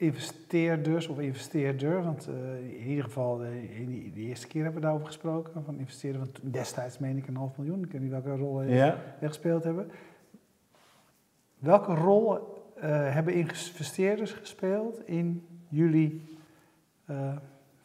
investeerders 0.04 1.08
of 1.08 1.20
investeerder, 1.20 2.04
want 2.04 2.28
eh, 2.28 2.82
in 2.82 2.88
ieder 2.88 3.04
geval 3.04 3.44
eh, 3.44 3.80
in 3.80 3.88
die, 3.88 4.12
de 4.14 4.20
eerste 4.20 4.48
keer 4.48 4.64
hebben 4.64 4.80
we 4.80 4.86
daarover 4.86 5.08
gesproken, 5.08 5.64
van 5.64 5.80
investeren, 5.80 6.20
want 6.20 6.40
destijds 6.42 6.98
meen 6.98 7.18
ik 7.18 7.28
een 7.28 7.36
half 7.36 7.58
miljoen, 7.58 7.84
ik 7.84 7.92
weet 7.92 8.02
niet 8.02 8.12
welke 8.12 8.36
rol 8.36 8.62
eh, 8.62 8.76
ja, 8.76 8.98
er 9.20 9.28
gespeeld 9.28 9.64
hebben. 9.64 9.92
Welke 11.60 11.94
rol 11.94 12.54
eh, 12.76 13.14
hebben 13.14 13.34
investeerders 13.34 14.32
gespeeld 14.32 15.08
in 15.08 15.48
jullie 15.70 16.38
eh, 17.06 17.36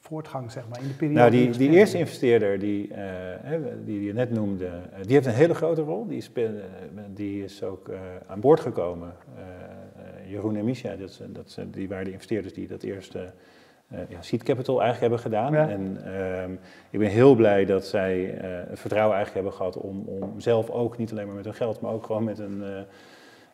voortgang, 0.08 0.50
zeg 0.50 0.68
maar, 0.68 0.80
in 0.80 0.88
de 0.88 0.94
periode? 0.94 1.20
nou 1.20 1.30
die, 1.30 1.50
die 1.50 1.70
eerste 1.70 1.98
investeerder 1.98 2.58
die, 2.58 2.94
eh, 2.94 3.52
die 3.84 4.02
je 4.02 4.12
net 4.12 4.30
noemde, 4.30 4.66
eh, 4.66 5.02
die 5.02 5.12
heeft 5.14 5.26
een 5.26 5.32
hele 5.32 5.54
grote 5.54 5.82
rol. 5.82 6.06
Die, 6.06 6.20
speel- 6.20 6.56
eh, 6.56 7.02
die 7.14 7.44
is 7.44 7.62
ook 7.62 7.90
aan 8.26 8.40
boord 8.40 8.60
gekomen. 8.60 9.12
Jeroen 10.26 10.56
en 10.56 10.64
Misha, 10.64 10.96
dat, 10.96 11.22
dat 11.28 11.58
die 11.70 11.88
waren 11.88 12.04
de 12.04 12.12
investeerders 12.12 12.54
die 12.54 12.68
dat 12.68 12.82
eerste 12.82 13.32
ja, 14.08 14.20
seed 14.22 14.42
capital 14.42 14.82
eigenlijk 14.82 15.00
hebben 15.00 15.18
gedaan. 15.18 15.52
Ja. 15.52 15.68
En 15.68 16.14
ehm, 16.14 16.52
ik 16.90 16.98
ben 16.98 17.08
heel 17.08 17.34
blij 17.34 17.64
dat 17.64 17.86
zij 17.86 18.20
het 18.68 18.78
vertrouwen 18.80 19.16
eigenlijk 19.16 19.34
hebben 19.34 19.52
gehad 19.52 19.76
om, 19.76 20.04
om 20.06 20.40
zelf 20.40 20.70
ook, 20.70 20.98
niet 20.98 21.10
alleen 21.10 21.26
maar 21.26 21.34
met 21.34 21.44
hun 21.44 21.54
geld, 21.54 21.80
maar 21.80 21.92
ook 21.92 22.06
gewoon 22.06 22.24
met 22.24 22.38
een 22.38 22.62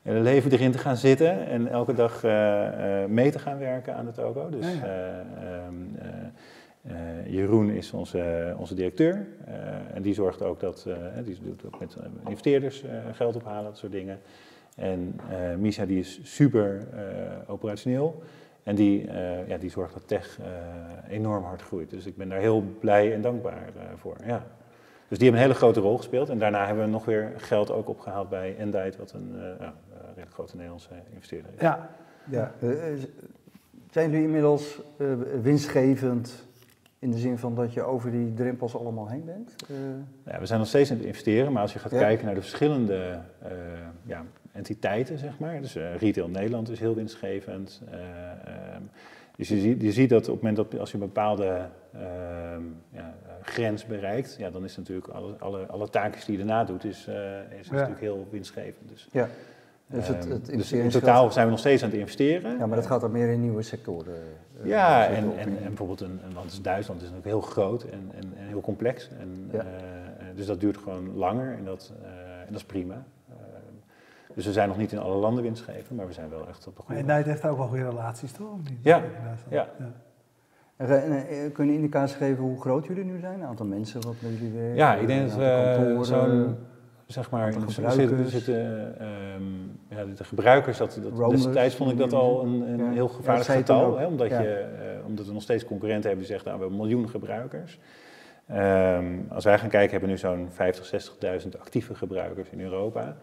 leven 0.04 0.50
erin 0.50 0.72
te 0.72 0.78
gaan 0.78 0.96
zitten 0.96 1.46
en 1.46 1.68
elke 1.68 1.94
dag 1.94 2.24
eh, 2.24 3.02
eh, 3.02 3.08
mee 3.08 3.30
te 3.30 3.38
gaan 3.38 3.58
werken 3.58 3.94
aan 3.94 4.04
de 4.04 4.12
toko. 4.12 4.50
Dus 4.50 4.64
eh, 4.64 5.18
ehm, 5.18 5.74
eh, 5.98 6.08
eh, 6.82 7.32
Jeroen 7.32 7.70
is 7.70 7.92
onze, 7.92 8.54
onze 8.58 8.74
directeur 8.74 9.26
en 9.94 10.02
die 10.02 10.14
zorgt 10.14 10.42
ook 10.42 10.60
dat, 10.60 10.86
die 11.24 11.38
doet 11.42 11.66
ook 11.66 11.80
met 11.80 11.96
investeerders 12.26 12.84
geld 13.12 13.36
ophalen, 13.36 13.64
dat 13.64 13.78
soort 13.78 13.92
dingen. 13.92 14.20
En 14.76 15.20
eh 15.30 15.56
Misha 15.56 15.84
die 15.84 15.98
is 15.98 16.20
super 16.22 16.86
operationeel 17.46 18.22
en 18.62 18.74
die, 18.74 19.08
ja, 19.46 19.56
die 19.56 19.70
zorgt 19.70 19.94
dat 19.94 20.08
tech 20.08 20.38
enorm 21.08 21.44
hard 21.44 21.62
groeit. 21.62 21.90
Dus 21.90 22.06
ik 22.06 22.16
ben 22.16 22.28
daar 22.28 22.40
heel 22.40 22.64
blij 22.80 23.14
en 23.14 23.20
dankbaar 23.20 23.68
voor. 23.96 24.16
Ja. 24.26 24.46
Dus 25.08 25.18
die 25.18 25.28
hebben 25.28 25.46
een 25.46 25.50
hele 25.50 25.54
grote 25.54 25.80
rol 25.80 25.96
gespeeld. 25.96 26.28
En 26.28 26.38
daarna 26.38 26.66
hebben 26.66 26.84
we 26.84 26.90
nog 26.90 27.04
weer 27.04 27.32
geld 27.36 27.70
ook 27.70 27.88
opgehaald 27.88 28.28
bij 28.28 28.56
Endite, 28.58 28.98
wat 28.98 29.12
een 29.12 29.36
redelijk 30.14 30.34
grote 30.34 30.54
Nederlandse 30.54 30.88
investeerder 31.12 31.50
is. 31.54 31.60
Ja, 31.60 31.90
Ja. 32.30 32.52
eh, 32.60 32.92
eh, 32.92 32.98
zijn 33.90 34.10
jullie 34.10 34.24
inmiddels 34.26 34.80
eh, 34.98 35.06
winstgevend 35.42 36.44
in 36.98 37.10
de 37.10 37.18
zin 37.18 37.38
van 37.38 37.54
dat 37.54 37.72
je 37.72 37.82
over 37.82 38.10
die 38.10 38.34
drempels 38.34 38.76
allemaal 38.76 39.08
heen 39.08 39.24
bent? 39.24 39.54
Eh, 39.70 39.76
Ja, 40.32 40.38
we 40.40 40.46
zijn 40.46 40.58
nog 40.58 40.68
steeds 40.68 40.90
aan 40.90 40.96
het 40.96 41.06
investeren, 41.06 41.52
maar 41.52 41.62
als 41.62 41.72
je 41.72 41.78
gaat 41.78 41.90
Ja. 41.90 41.98
kijken 41.98 42.24
naar 42.26 42.34
de 42.34 42.40
verschillende 42.40 43.18
eh, 43.42 43.50
ja, 44.02 44.24
entiteiten, 44.52 45.18
zeg 45.18 45.38
maar. 45.38 45.60
Dus 45.60 45.76
eh, 45.76 45.96
Retail 45.96 46.28
Nederland 46.28 46.68
is 46.70 46.78
heel 46.80 46.94
winstgevend. 46.94 47.82
eh, 47.90 47.98
ehm, 48.30 48.82
dus 49.36 49.48
je 49.48 49.58
ziet, 49.60 49.82
je 49.82 49.92
ziet 49.92 50.08
dat 50.10 50.28
op 50.28 50.34
het 50.34 50.42
moment 50.42 50.56
dat 50.70 50.80
als 50.80 50.88
je 50.90 50.94
een 50.98 51.04
bepaalde 51.04 51.68
ehm, 51.92 52.62
ja, 52.90 53.14
eh, 53.26 53.32
grens 53.42 53.86
bereikt, 53.86 54.36
ja, 54.38 54.50
dan 54.50 54.64
is 54.64 54.76
natuurlijk 54.76 55.08
alle, 55.08 55.34
alle, 55.38 55.66
alle 55.66 55.88
taakjes 55.90 56.24
die 56.24 56.38
je 56.38 56.44
daarna 56.44 56.64
doet, 56.64 56.84
is, 56.84 57.06
eh, 57.06 57.14
is 57.58 57.66
Ja. 57.66 57.72
natuurlijk 57.72 58.00
heel 58.00 58.26
winstgevend. 58.30 58.88
Dus, 58.88 59.08
ja. 59.12 59.28
Dus 59.86 60.08
het, 60.08 60.16
ehm, 60.24 60.30
het 60.30 60.46
dus 60.46 60.72
in 60.72 60.88
totaal 60.88 61.32
zijn 61.32 61.44
we 61.44 61.50
nog 61.50 61.60
steeds 61.60 61.82
aan 61.82 61.90
het 61.90 61.98
investeren. 61.98 62.58
Ja, 62.58 62.66
maar 62.66 62.76
dat 62.76 62.86
gaat 62.86 63.00
dan 63.00 63.10
meer 63.10 63.28
in 63.28 63.40
nieuwe 63.40 63.62
sectoren. 63.62 64.14
eh, 64.62 64.66
Ja, 64.68 65.06
en, 65.08 65.36
en, 65.38 65.48
en 65.48 65.64
bijvoorbeeld 65.64 66.00
een, 66.00 66.20
als 66.36 66.62
Duitsland 66.62 67.00
is 67.02 67.06
natuurlijk 67.10 67.34
heel 67.34 67.40
groot 67.52 67.82
en, 67.82 68.10
en, 68.14 68.32
en 68.36 68.46
heel 68.46 68.60
complex. 68.60 69.08
En, 69.20 69.48
Ja. 69.52 69.58
eh, 69.58 69.66
dus 70.34 70.46
dat 70.46 70.60
duurt 70.60 70.76
gewoon 70.78 71.14
langer 71.16 71.56
en 71.58 71.64
dat, 71.64 71.92
eh, 72.02 72.08
en 72.40 72.46
dat 72.46 72.56
is 72.56 72.64
prima. 72.64 73.04
Eh, 73.28 73.34
dus 74.34 74.46
we 74.46 74.52
zijn 74.52 74.68
nog 74.68 74.76
niet 74.76 74.92
in 74.92 74.98
alle 74.98 75.16
landen 75.16 75.42
winstgevend, 75.42 75.96
maar 75.98 76.06
we 76.06 76.12
zijn 76.12 76.28
wel 76.30 76.48
echt 76.48 76.66
op 76.66 76.76
de 76.76 76.82
goede 76.82 77.00
Endite 77.00 77.28
heeft 77.28 77.42
daar 77.42 77.50
ook 77.50 77.58
wel 77.58 77.66
goede 77.66 77.88
relaties, 77.88 78.32
toch? 78.32 78.56
Niet? 78.56 78.78
Ja, 78.82 79.02
ja. 79.50 79.68
En, 80.76 80.88
eh, 80.88 81.44
eh, 81.44 81.52
kun 81.52 81.66
je 81.66 81.72
indicatie 81.74 82.16
geven 82.16 82.42
hoe 82.44 82.60
groot 82.60 82.86
jullie 82.86 83.04
nu 83.04 83.18
zijn? 83.18 83.40
Een 83.40 83.46
aantal 83.46 83.66
mensen 83.66 84.00
wat 84.02 84.14
met 84.20 84.32
jullie 84.32 84.52
werken? 84.52 84.74
Ja, 84.74 84.94
ik 84.94 85.06
denk 85.06 85.28
dat 85.28 85.36
we 85.38 85.98
zo'n, 86.02 86.56
zeg 87.06 87.30
maar, 87.30 87.52
gebruikers. 87.52 87.94
zitten, 87.94 88.28
zitten, 88.28 88.94
ehm, 88.98 89.98
ja, 89.98 90.14
de 90.16 90.24
gebruikers, 90.24 90.78
dat, 90.78 91.00
dat, 91.18 91.30
destijds 91.30 91.74
vond 91.74 91.90
ik 91.90 91.98
dat 91.98 92.12
al 92.12 92.42
een, 92.44 92.60
een 92.60 92.78
Ja. 92.78 92.90
heel 92.90 93.08
gevaarlijk 93.08 93.48
getal, 93.48 93.98
hè, 93.98 94.06
omdat, 94.06 94.28
je, 94.28 94.36
eh, 94.36 95.06
omdat 95.06 95.26
we 95.26 95.32
nog 95.32 95.42
steeds 95.42 95.64
concurrenten 95.64 96.08
hebben 96.10 96.26
die 96.26 96.34
zeggen, 96.34 96.46
nou, 96.48 96.58
we 96.60 96.64
hebben 96.66 96.86
een 96.86 96.90
miljoen 96.90 97.10
gebruikers. 97.10 97.78
Ehm, 98.46 99.04
als 99.28 99.44
wij 99.44 99.58
gaan 99.58 99.68
kijken, 99.68 99.90
hebben 99.90 100.08
we 100.08 100.14
nu 100.14 100.20
zo'n 100.20 100.48
50, 100.50 100.86
60.000 100.86 101.58
actieve 101.58 101.94
gebruikers 101.94 102.48
in 102.50 102.60
Europa. 102.60 103.16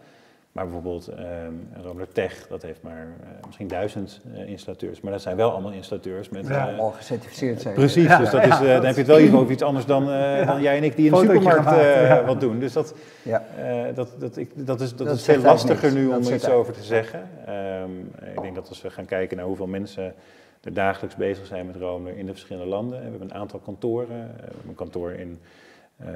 Maar 0.52 0.64
bijvoorbeeld 0.64 1.08
ehm 1.08 1.52
Robert 1.82 2.14
Tech, 2.14 2.46
dat 2.48 2.62
heeft 2.62 2.82
maar 2.82 3.06
eh, 3.22 3.28
misschien 3.46 3.68
duizend 3.68 4.20
eh, 4.34 4.48
installateurs. 4.48 5.00
Maar 5.00 5.12
dat 5.12 5.22
zijn 5.22 5.36
wel 5.36 5.50
allemaal 5.50 5.72
installateurs 5.72 6.28
met... 6.28 6.46
Ja. 6.48 6.58
eh, 6.58 6.66
allemaal 6.66 6.90
gecertificeerd 6.90 7.60
zijn. 7.60 7.74
Precies, 7.74 8.04
Ja, 8.04 8.18
dus 8.18 8.30
dat 8.30 8.44
ja, 8.44 8.46
is, 8.46 8.52
eh, 8.54 8.58
dat 8.60 8.66
dan 8.76 8.84
heb 8.84 8.94
je 8.94 9.00
het 9.00 9.06
wel 9.06 9.18
even 9.18 9.38
over 9.38 9.52
iets 9.52 9.62
anders 9.62 9.86
dan, 9.86 10.10
eh, 10.10 10.46
dan 10.46 10.62
jij 10.62 10.76
en 10.76 10.84
ik 10.84 10.96
die 10.96 11.04
in 11.06 11.12
de 11.12 11.18
supermarkt 11.18 11.58
gemaakt, 11.58 11.78
eh, 11.80 12.06
ja. 12.06 12.24
wat 12.24 12.40
doen. 12.40 12.58
Dus 12.58 12.72
dat, 12.72 12.94
Ja. 13.22 13.44
eh, 13.56 13.94
dat, 13.94 14.08
dat, 14.18 14.36
ik, 14.36 14.66
dat, 14.66 14.80
is, 14.80 14.94
dat, 14.96 15.06
Dat 15.06 15.16
is 15.16 15.24
veel 15.24 15.40
lastiger 15.42 15.92
nu 15.92 16.08
Dat 16.08 16.18
om 16.18 16.26
er 16.26 16.34
iets 16.34 16.48
over 16.48 16.72
te 16.72 16.82
zeggen. 16.82 17.28
Ehm, 17.46 17.90
ik 18.34 18.42
denk 18.42 18.54
dat 18.54 18.68
als 18.68 18.82
we 18.82 18.90
gaan 18.90 19.06
kijken 19.06 19.36
naar 19.36 19.46
hoeveel 19.46 19.66
mensen 19.66 20.14
er 20.60 20.72
dagelijks 20.74 21.16
bezig 21.16 21.46
zijn 21.46 21.66
met 21.66 21.76
Romer 21.76 22.16
in 22.16 22.26
de 22.26 22.32
verschillende 22.32 22.68
landen. 22.68 22.96
We 22.98 23.02
hebben 23.02 23.20
een 23.22 23.34
aantal 23.34 23.58
kantoren. 23.58 24.08
We 24.36 24.42
hebben 24.42 24.68
een 24.68 24.74
kantoor 24.74 25.10
in 25.12 25.38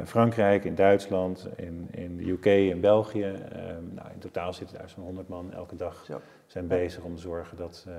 Frankrijk, 0.04 0.64
in 0.64 0.74
Duitsland, 0.74 1.48
in, 1.56 1.88
in 1.90 2.16
de 2.16 2.30
UK, 2.30 2.44
in 2.44 2.80
België. 2.80 3.32
Ehm, 3.52 3.94
nou, 3.94 4.08
in 4.12 4.18
totaal 4.18 4.52
zitten 4.52 4.78
daar 4.78 4.88
zo'n 4.88 5.04
100 5.04 5.28
man 5.28 5.52
elke 5.52 5.76
dag. 5.76 6.06
Zijn 6.46 6.66
bezig 6.66 7.04
om 7.04 7.14
te 7.14 7.20
zorgen 7.20 7.56
dat 7.56 7.86
uh, 7.88 7.94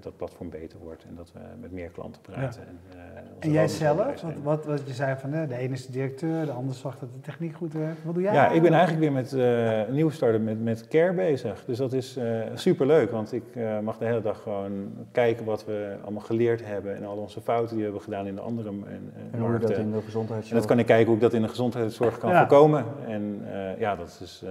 dat 0.00 0.16
platform 0.16 0.50
beter 0.50 0.78
wordt 0.78 1.04
en 1.08 1.14
dat 1.14 1.32
we 1.32 1.38
met 1.60 1.72
meer 1.72 1.88
klanten 1.88 2.20
praten. 2.20 2.62
Ja. 2.62 2.68
En, 2.68 2.98
uh, 2.98 3.20
en 3.38 3.50
jij 3.50 3.68
zelf, 3.68 3.96
wat, 3.96 4.22
wat, 4.42 4.64
wat, 4.64 4.82
je 4.86 4.92
zei 4.92 5.16
van 5.16 5.30
de 5.30 5.56
ene 5.56 5.72
is 5.72 5.86
de 5.86 5.92
directeur, 5.92 6.44
de 6.44 6.52
ander 6.52 6.74
zorgt 6.74 7.00
dat 7.00 7.12
de 7.12 7.20
techniek 7.20 7.54
goed 7.54 7.72
werkt. 7.72 8.04
Wat 8.04 8.14
doe 8.14 8.22
jij? 8.22 8.32
Ja, 8.32 8.50
ik 8.50 8.62
ben 8.62 8.72
eigenlijk 8.72 9.00
weer 9.00 9.12
met 9.12 9.32
uh, 9.32 9.86
een 9.86 9.94
nieuwe 9.94 10.12
start 10.12 10.42
met, 10.42 10.62
met 10.62 10.88
Care 10.88 11.12
bezig. 11.12 11.64
Dus 11.64 11.78
dat 11.78 11.92
is 11.92 12.18
super 12.54 12.86
leuk, 12.86 13.10
want 13.10 13.32
ik 13.32 13.44
mag 13.82 13.98
de 13.98 14.04
hele 14.04 14.22
dag 14.22 14.42
gewoon 14.42 14.92
kijken 15.12 15.44
wat 15.44 15.64
we 15.64 15.96
allemaal 16.02 16.22
geleerd 16.22 16.64
hebben 16.64 16.96
en 16.96 17.04
al 17.04 17.16
onze 17.16 17.40
fouten 17.40 17.68
die 17.68 17.76
we 17.76 17.82
hebben 17.84 18.02
gedaan 18.02 18.26
in 18.26 18.34
de 18.34 18.40
andere 18.40 18.68
en, 18.68 19.12
en 19.32 19.40
hoe 19.40 19.58
dat 19.58 19.70
in 19.70 19.92
de 19.92 20.00
gezondheidszorg... 20.02 20.50
En 20.50 20.56
dat 20.56 20.66
kan 20.66 20.78
ik 20.78 20.86
kijken 20.86 21.06
hoe 21.06 21.14
ik 21.14 21.20
dat 21.20 21.32
in 21.32 21.42
de 21.42 21.48
gezondheidszorg 21.48 22.18
kan 22.18 22.30
Ja. 22.30 22.38
voorkomen. 22.38 22.84
En 23.06 23.44
ja, 23.78 23.96
dat 23.96 24.20
is 24.22 24.44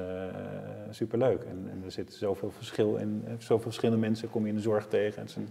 super 0.90 1.18
leuk. 1.18 1.44
En, 1.44 1.70
en 1.72 1.82
er 1.86 1.92
zit 1.92 2.14
zoveel 2.14 2.52
verschil 2.52 2.96
in, 2.96 3.23
zoveel 3.38 3.60
verschillende 3.60 4.02
mensen 4.02 4.30
kom 4.30 4.42
je 4.44 4.50
in 4.50 4.56
de 4.56 4.62
zorg 4.62 4.88
tegen. 4.88 5.22
Het 5.22 5.30
is 5.30 5.36
een, 5.36 5.42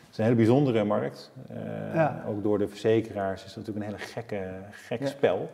het 0.00 0.10
is 0.10 0.18
een 0.18 0.24
hele 0.24 0.36
bijzondere 0.36 0.84
markt. 0.84 1.32
Uh, 1.50 1.94
Ja. 1.94 2.24
Ook 2.28 2.42
door 2.42 2.58
de 2.58 2.68
verzekeraars 2.68 3.44
is 3.44 3.54
het 3.54 3.66
natuurlijk 3.66 3.86
een 3.86 3.92
hele 3.92 4.04
gekke, 4.12 4.50
gek 4.70 5.00
Ja. 5.00 5.06
spel. 5.06 5.50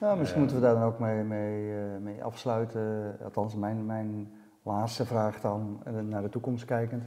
Nou, 0.00 0.18
misschien 0.18 0.42
Eh. 0.42 0.48
moeten 0.48 0.56
we 0.60 0.72
daar 0.72 0.80
dan 0.80 0.88
ook 0.92 0.98
mee, 0.98 1.22
mee, 1.24 1.72
eh, 1.72 1.78
mee 2.02 2.24
afsluiten. 2.24 3.16
Althans, 3.24 3.54
mijn, 3.54 3.86
mijn 3.86 4.28
laatste 4.62 5.04
vraag 5.04 5.40
dan, 5.40 5.80
eh, 5.84 5.92
naar 6.08 6.22
de 6.22 6.28
toekomst 6.28 6.64
kijkend. 6.64 7.02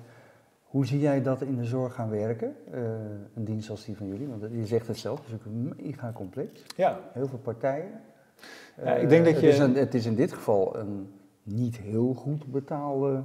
Hoe 0.64 0.86
zie 0.86 1.00
jij 1.00 1.22
dat 1.22 1.42
in 1.42 1.56
de 1.58 1.66
zorg 1.66 1.94
gaan 1.94 2.10
werken? 2.10 2.56
Eh, 2.72 2.80
een 3.36 3.44
dienst 3.44 3.70
als 3.70 3.86
die 3.86 3.98
van 3.98 4.08
jullie, 4.08 4.28
want 4.28 4.42
je 4.52 4.66
zegt 4.66 4.88
het 4.88 4.98
zelf, 4.98 5.18
het 5.18 5.26
is 5.28 5.32
natuurlijk 5.34 5.82
mega 5.86 6.12
complex. 6.12 6.64
Ja, 6.76 7.00
Heel 7.14 7.28
veel 7.28 7.38
partijen. 7.38 7.90
Ja, 8.84 8.94
ik 8.96 9.04
Eh, 9.04 9.10
denk 9.10 9.26
dat 9.26 9.34
het 9.34 9.42
je- 9.44 9.50
Is 9.50 9.60
een, 9.60 9.76
het 9.76 9.94
is 9.94 10.06
in 10.06 10.16
dit 10.16 10.34
geval 10.34 10.78
een 10.78 11.12
niet 11.44 11.78
heel 11.78 12.14
goed 12.14 12.46
betaalde 12.52 13.22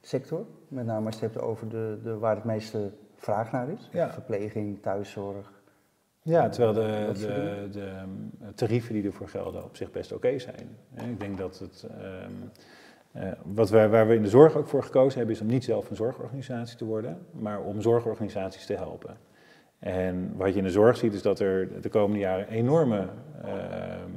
sector. 0.00 0.46
Met 0.68 0.86
name 0.86 1.06
als 1.06 1.18
je 1.18 1.24
het 1.24 1.34
hebt 1.34 1.46
over 1.46 1.68
de, 1.68 1.98
de, 2.02 2.18
waar 2.18 2.34
het 2.34 2.44
meeste 2.44 2.90
vraag 3.16 3.52
naar 3.52 3.68
is. 3.68 3.88
Ja. 3.92 4.12
Verpleging, 4.12 4.82
thuiszorg. 4.82 5.52
ja 6.22 6.48
terwijl 6.48 6.72
de, 6.72 7.18
de, 7.20 7.68
de, 7.70 8.54
tarieven 8.54 8.94
die 8.94 9.04
ervoor 9.04 9.28
gelden 9.28 9.64
op 9.64 9.76
zich 9.76 9.90
best 9.90 10.12
oké 10.12 10.38
zijn. 10.38 10.76
Ik 10.94 11.20
denk 11.20 11.38
dat 11.38 11.58
het... 11.58 11.86
ehm, 11.98 12.32
eh, 13.12 13.32
wat 13.44 13.70
wij, 13.70 13.88
waar 13.88 14.08
we 14.08 14.14
in 14.14 14.22
de 14.22 14.28
zorg 14.28 14.56
ook 14.56 14.68
voor 14.68 14.82
gekozen 14.82 15.18
hebben, 15.18 15.34
is 15.34 15.40
om 15.40 15.46
niet 15.46 15.64
zelf 15.64 15.90
een 15.90 15.96
zorgorganisatie 15.96 16.76
te 16.76 16.84
worden, 16.84 17.18
maar 17.32 17.60
om 17.60 17.80
zorgorganisaties 17.80 18.66
te 18.66 18.74
helpen. 18.74 19.16
En 19.78 20.36
wat 20.36 20.52
je 20.52 20.58
in 20.58 20.64
de 20.64 20.70
zorg 20.70 20.96
ziet, 20.96 21.14
is 21.14 21.22
dat 21.22 21.40
er 21.40 21.82
de 21.82 21.88
komende 21.88 22.18
jaren 22.18 22.48
enorme 22.48 23.08
ehm, 23.44 24.10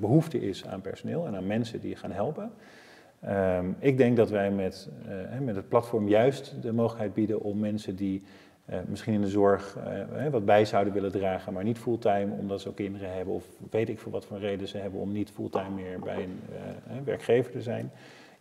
behoefte 0.00 0.40
is 0.40 0.66
aan 0.66 0.80
personeel 0.80 1.26
en 1.26 1.36
aan 1.36 1.46
mensen 1.46 1.80
die 1.80 1.96
gaan 1.96 2.12
helpen. 2.12 2.52
Ehm, 3.20 3.66
ik 3.78 3.96
denk 3.96 4.16
dat 4.16 4.30
wij 4.30 4.50
met, 4.50 4.88
eh, 5.08 5.38
met 5.38 5.56
het 5.56 5.68
platform 5.68 6.08
juist 6.08 6.62
de 6.62 6.72
mogelijkheid 6.72 7.14
bieden 7.14 7.40
om 7.40 7.58
mensen 7.58 7.96
die 7.96 8.22
eh, 8.64 8.78
misschien 8.86 9.14
in 9.14 9.20
de 9.20 9.28
zorg 9.28 9.76
eh, 9.76 10.26
wat 10.30 10.44
bij 10.44 10.64
zouden 10.64 10.92
willen 10.92 11.12
dragen, 11.12 11.52
maar 11.52 11.64
niet 11.64 11.78
fulltime 11.78 12.32
omdat 12.38 12.60
ze 12.60 12.68
ook 12.68 12.76
kinderen 12.76 13.14
hebben 13.14 13.34
of 13.34 13.44
weet 13.70 13.88
ik 13.88 13.98
voor 13.98 14.12
wat 14.12 14.24
voor 14.24 14.38
reden 14.38 14.68
ze 14.68 14.78
hebben 14.78 15.00
om 15.00 15.12
niet 15.12 15.30
fulltime 15.30 15.70
meer 15.70 15.98
bij 15.98 16.28
een 16.88 17.04
werkgever 17.04 17.52
te 17.52 17.62
zijn. 17.62 17.90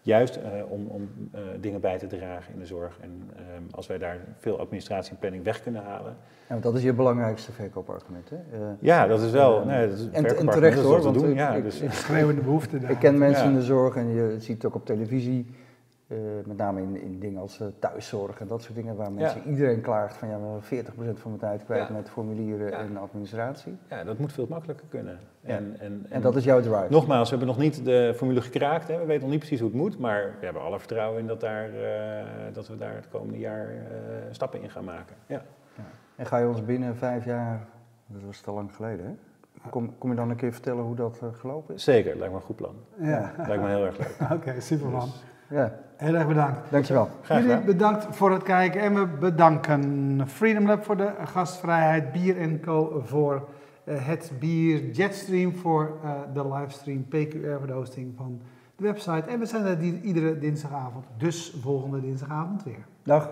Juist 0.07 0.35
eh, 0.35 0.43
om, 0.71 0.85
om 0.87 1.09
eh, 1.31 1.41
dingen 1.59 1.81
bij 1.81 1.97
te 1.97 2.07
dragen 2.07 2.53
in 2.53 2.59
de 2.59 2.65
zorg. 2.65 2.97
En 3.01 3.29
ehm, 3.35 3.61
als 3.71 3.87
wij 3.87 3.97
daar 3.97 4.17
veel 4.37 4.59
administratie 4.59 5.11
en 5.11 5.17
planning 5.17 5.43
weg 5.43 5.61
kunnen 5.61 5.83
halen. 5.83 6.15
Ja, 6.21 6.47
want 6.47 6.63
dat 6.63 6.75
is 6.75 6.83
je 6.83 6.93
belangrijkste 6.93 7.51
verkoopargument. 7.51 8.29
Hè? 8.29 8.35
Eh, 8.35 8.67
Ja, 8.79 9.07
dat 9.07 9.21
is 9.21 9.31
wel. 9.31 9.59
Eh, 9.61 9.65
Nee, 9.65 9.89
dat 9.89 9.97
is 9.97 10.05
en- 10.11 10.23
terecht, 10.23 10.45
dat 10.61 10.63
is 10.63 10.75
hoor, 10.75 10.89
wat 10.91 10.97
we 10.97 11.03
want 11.03 11.19
doen. 11.19 11.29
ik- 11.29 11.35
Ja, 11.37 11.59
dus, 11.59 11.81
ik- 11.81 11.91
Schreeuwende 11.91 12.41
behoefte 12.41 12.79
daar. 12.79 12.91
Ik 12.91 12.99
ken 12.99 13.17
mensen 13.17 13.43
Ja. 13.43 13.49
in 13.49 13.55
de 13.55 13.61
zorg 13.63 13.95
en 13.95 14.07
je 14.07 14.35
ziet 14.39 14.55
het 14.55 14.65
ook 14.65 14.75
op 14.75 14.85
televisie, 14.85 15.45
eh, 16.07 16.17
met 16.45 16.57
name 16.57 16.81
in, 16.81 17.01
in 17.01 17.19
dingen 17.19 17.41
als 17.41 17.59
eh, 17.59 17.67
thuiszorg 17.79 18.39
en 18.39 18.47
dat 18.47 18.61
soort 18.61 18.75
dingen, 18.75 18.95
waar 18.95 19.11
mensen, 19.11 19.41
iedereen 19.49 19.81
klaagt 19.81 20.17
van 20.17 20.27
ja, 20.27 20.39
we 20.39 20.45
hebben 20.45 21.15
40% 21.15 21.19
van 21.21 21.31
mijn 21.31 21.37
tijd 21.37 21.63
kwijt 21.65 21.87
Ja. 21.87 21.93
met 21.93 22.09
formulieren 22.09 22.69
Ja. 22.69 22.77
en 22.79 22.97
administratie. 22.97 23.77
ja, 23.89 24.03
dat 24.03 24.17
moet 24.17 24.33
veel 24.33 24.45
makkelijker 24.49 24.85
kunnen. 24.89 25.19
Ja. 25.41 25.49
En, 25.55 25.75
en, 25.79 26.05
En 26.09 26.21
dat 26.21 26.35
is 26.35 26.43
jouw 26.43 26.61
drive. 26.61 26.87
Nogmaals, 26.89 27.29
we 27.29 27.35
hebben 27.37 27.55
nog 27.55 27.63
niet 27.63 27.85
de 27.85 28.13
formule 28.15 28.41
gekraakt. 28.41 28.87
Hè. 28.87 28.97
We 28.99 29.05
weten 29.05 29.21
nog 29.21 29.29
niet 29.29 29.39
precies 29.39 29.59
hoe 29.59 29.69
het 29.69 29.77
moet. 29.77 29.99
Maar 29.99 30.35
we 30.39 30.45
hebben 30.45 30.63
alle 30.63 30.79
vertrouwen 30.79 31.19
in 31.19 31.27
dat, 31.27 31.39
daar, 31.41 31.69
eh, 31.69 32.25
dat 32.53 32.67
we 32.67 32.77
daar 32.77 32.95
het 32.95 33.09
komende 33.09 33.39
jaar 33.39 33.69
stappen 34.31 34.61
in 34.61 34.69
gaan 34.69 34.83
maken. 34.83 35.15
Ja. 35.25 35.41
En 36.15 36.25
ga 36.25 36.37
je 36.37 36.47
ons 36.47 36.65
binnen 36.65 36.95
vijf 36.95 37.25
jaar, 37.25 37.67
dat 38.05 38.21
was 38.25 38.39
te 38.41 38.51
lang 38.51 38.75
geleden 38.75 39.05
hè, 39.05 39.69
kom, 39.69 39.97
kom 39.97 40.09
je 40.09 40.15
dan 40.15 40.29
een 40.29 40.35
keer 40.35 40.51
vertellen 40.53 40.83
hoe 40.83 40.95
dat 40.95 41.21
gelopen 41.31 41.75
is? 41.75 41.83
Zeker, 41.83 42.15
lijkt 42.17 42.33
me 42.33 42.39
een 42.39 42.45
goed 42.45 42.55
plan. 42.55 42.75
Ja, 42.99 43.33
Lijkt 43.47 43.63
me 43.63 43.69
heel 43.69 43.85
erg 43.85 43.97
leuk. 43.97 44.29
oké, 44.37 44.61
superman. 44.61 45.01
Dus, 45.01 45.23
Ja, 45.49 45.73
Heel 45.95 46.13
erg 46.15 46.27
bedankt. 46.27 46.71
dankjewel. 46.71 47.09
graag 47.21 47.41
Jullie 47.41 47.63
bedankt 47.63 48.07
voor 48.09 48.31
het 48.31 48.43
kijken 48.43 48.81
en 48.81 48.93
we 48.93 49.05
bedanken 49.19 50.21
Freedom 50.27 50.65
Lab 50.67 50.83
voor 50.83 50.97
de 50.97 51.11
gastvrijheid, 51.23 52.11
Bier 52.11 52.59
Co 52.59 53.01
voor 53.05 53.47
eh, 53.83 54.05
het 54.07 54.31
bier, 54.39 54.89
Jetstream 54.91 55.55
voor 55.55 55.97
eh, 56.03 56.11
de 56.33 56.47
livestream, 56.53 57.03
PQR 57.07 57.57
voor 57.57 57.67
de 57.67 57.73
hosting 57.73 58.13
van 58.17 58.41
de 58.75 58.83
website. 58.83 59.29
En 59.29 59.39
we 59.39 59.45
zijn 59.45 59.65
er 59.65 59.79
die- 59.79 60.01
iedere 60.01 60.37
dinsdagavond, 60.39 61.05
dus 61.17 61.57
volgende 61.61 62.01
dinsdagavond 62.01 62.63
weer. 62.63 62.85
Dag. 63.03 63.29